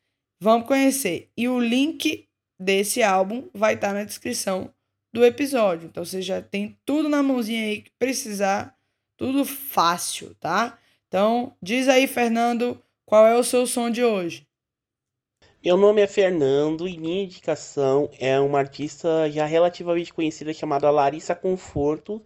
Vamos 0.40 0.66
conhecer. 0.66 1.30
E 1.36 1.48
o 1.48 1.58
link 1.58 2.26
desse 2.60 3.02
álbum 3.02 3.48
vai 3.54 3.74
estar 3.74 3.88
tá 3.88 3.94
na 3.94 4.04
descrição 4.04 4.70
do 5.12 5.24
episódio. 5.24 5.86
Então 5.86 6.04
você 6.04 6.22
já 6.22 6.40
tem 6.42 6.78
tudo 6.84 7.08
na 7.08 7.22
mãozinha 7.22 7.62
aí 7.62 7.82
que 7.82 7.90
precisar, 7.98 8.76
tudo 9.16 9.44
fácil, 9.44 10.34
tá? 10.36 10.78
Então, 11.08 11.56
diz 11.62 11.88
aí, 11.88 12.06
Fernando, 12.06 12.80
qual 13.06 13.26
é 13.26 13.36
o 13.36 13.42
seu 13.42 13.66
som 13.66 13.90
de 13.90 14.04
hoje? 14.04 14.46
Meu 15.64 15.76
nome 15.76 16.00
é 16.00 16.06
Fernando 16.06 16.86
e 16.86 16.96
minha 16.96 17.24
indicação 17.24 18.08
é 18.20 18.38
uma 18.38 18.58
artista 18.58 19.28
já 19.30 19.44
relativamente 19.44 20.14
conhecida 20.14 20.52
chamada 20.52 20.90
Larissa 20.90 21.34
Conforto, 21.34 22.22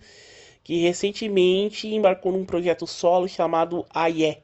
que 0.62 0.82
recentemente 0.82 1.88
embarcou 1.88 2.30
num 2.30 2.44
projeto 2.44 2.86
solo 2.86 3.26
chamado 3.26 3.86
Aie, 3.88 4.42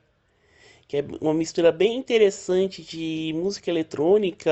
que 0.87 0.97
é 0.97 1.05
uma 1.21 1.35
mistura 1.35 1.71
bem 1.71 1.97
interessante 1.97 2.83
de 2.83 3.33
música 3.37 3.71
eletrônica 3.71 4.51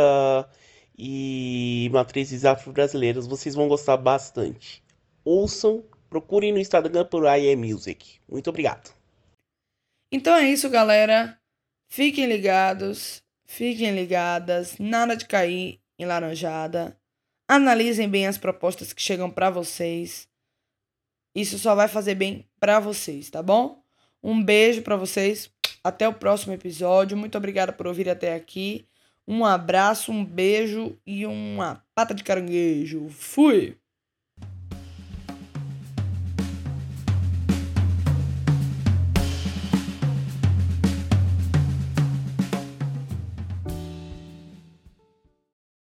e 0.97 1.89
matrizes 1.93 2.45
afro-brasileiras. 2.45 3.27
Vocês 3.27 3.55
vão 3.55 3.69
gostar 3.69 3.97
bastante. 3.97 4.83
Ouçam, 5.25 5.85
procurem 6.09 6.53
no 6.53 6.59
Instagram 6.59 7.05
por 7.05 7.27
Aie 7.27 7.55
Music. 7.57 8.19
Muito 8.29 8.49
obrigado. 8.49 8.95
Então 10.11 10.35
é 10.35 10.49
isso, 10.49 10.71
galera. 10.71 11.39
Fiquem 11.89 12.27
ligados. 12.27 13.23
Fiquem 13.45 13.95
ligadas, 13.95 14.77
nada 14.79 15.17
de 15.17 15.25
cair 15.25 15.81
em 15.99 16.05
laranjada. 16.05 16.99
Analisem 17.49 18.09
bem 18.09 18.27
as 18.27 18.37
propostas 18.37 18.93
que 18.93 19.01
chegam 19.01 19.31
para 19.31 19.51
vocês. 19.51 20.29
Isso 21.33 21.59
só 21.59 21.75
vai 21.75 21.87
fazer 21.87 22.17
bem 22.17 22.49
para 22.59 22.81
vocês, 22.81 23.31
tá 23.31 23.43
bom? 23.43 23.83
Um 24.23 24.43
beijo 24.43 24.83
para 24.83 24.97
vocês. 24.97 25.49
Até 25.85 26.09
o 26.09 26.15
próximo 26.15 26.55
episódio. 26.55 27.17
Muito 27.17 27.39
obrigada 27.39 27.73
por 27.73 27.87
ouvir 27.87 28.09
até 28.09 28.35
aqui. 28.35 28.89
Um 29.27 29.45
abraço, 29.45 30.13
um 30.13 30.25
beijo 30.25 30.99
e 31.07 31.27
uma 31.27 31.85
pata 31.95 32.15
de 32.15 32.23
caranguejo. 32.23 33.09
Fui! 33.09 33.77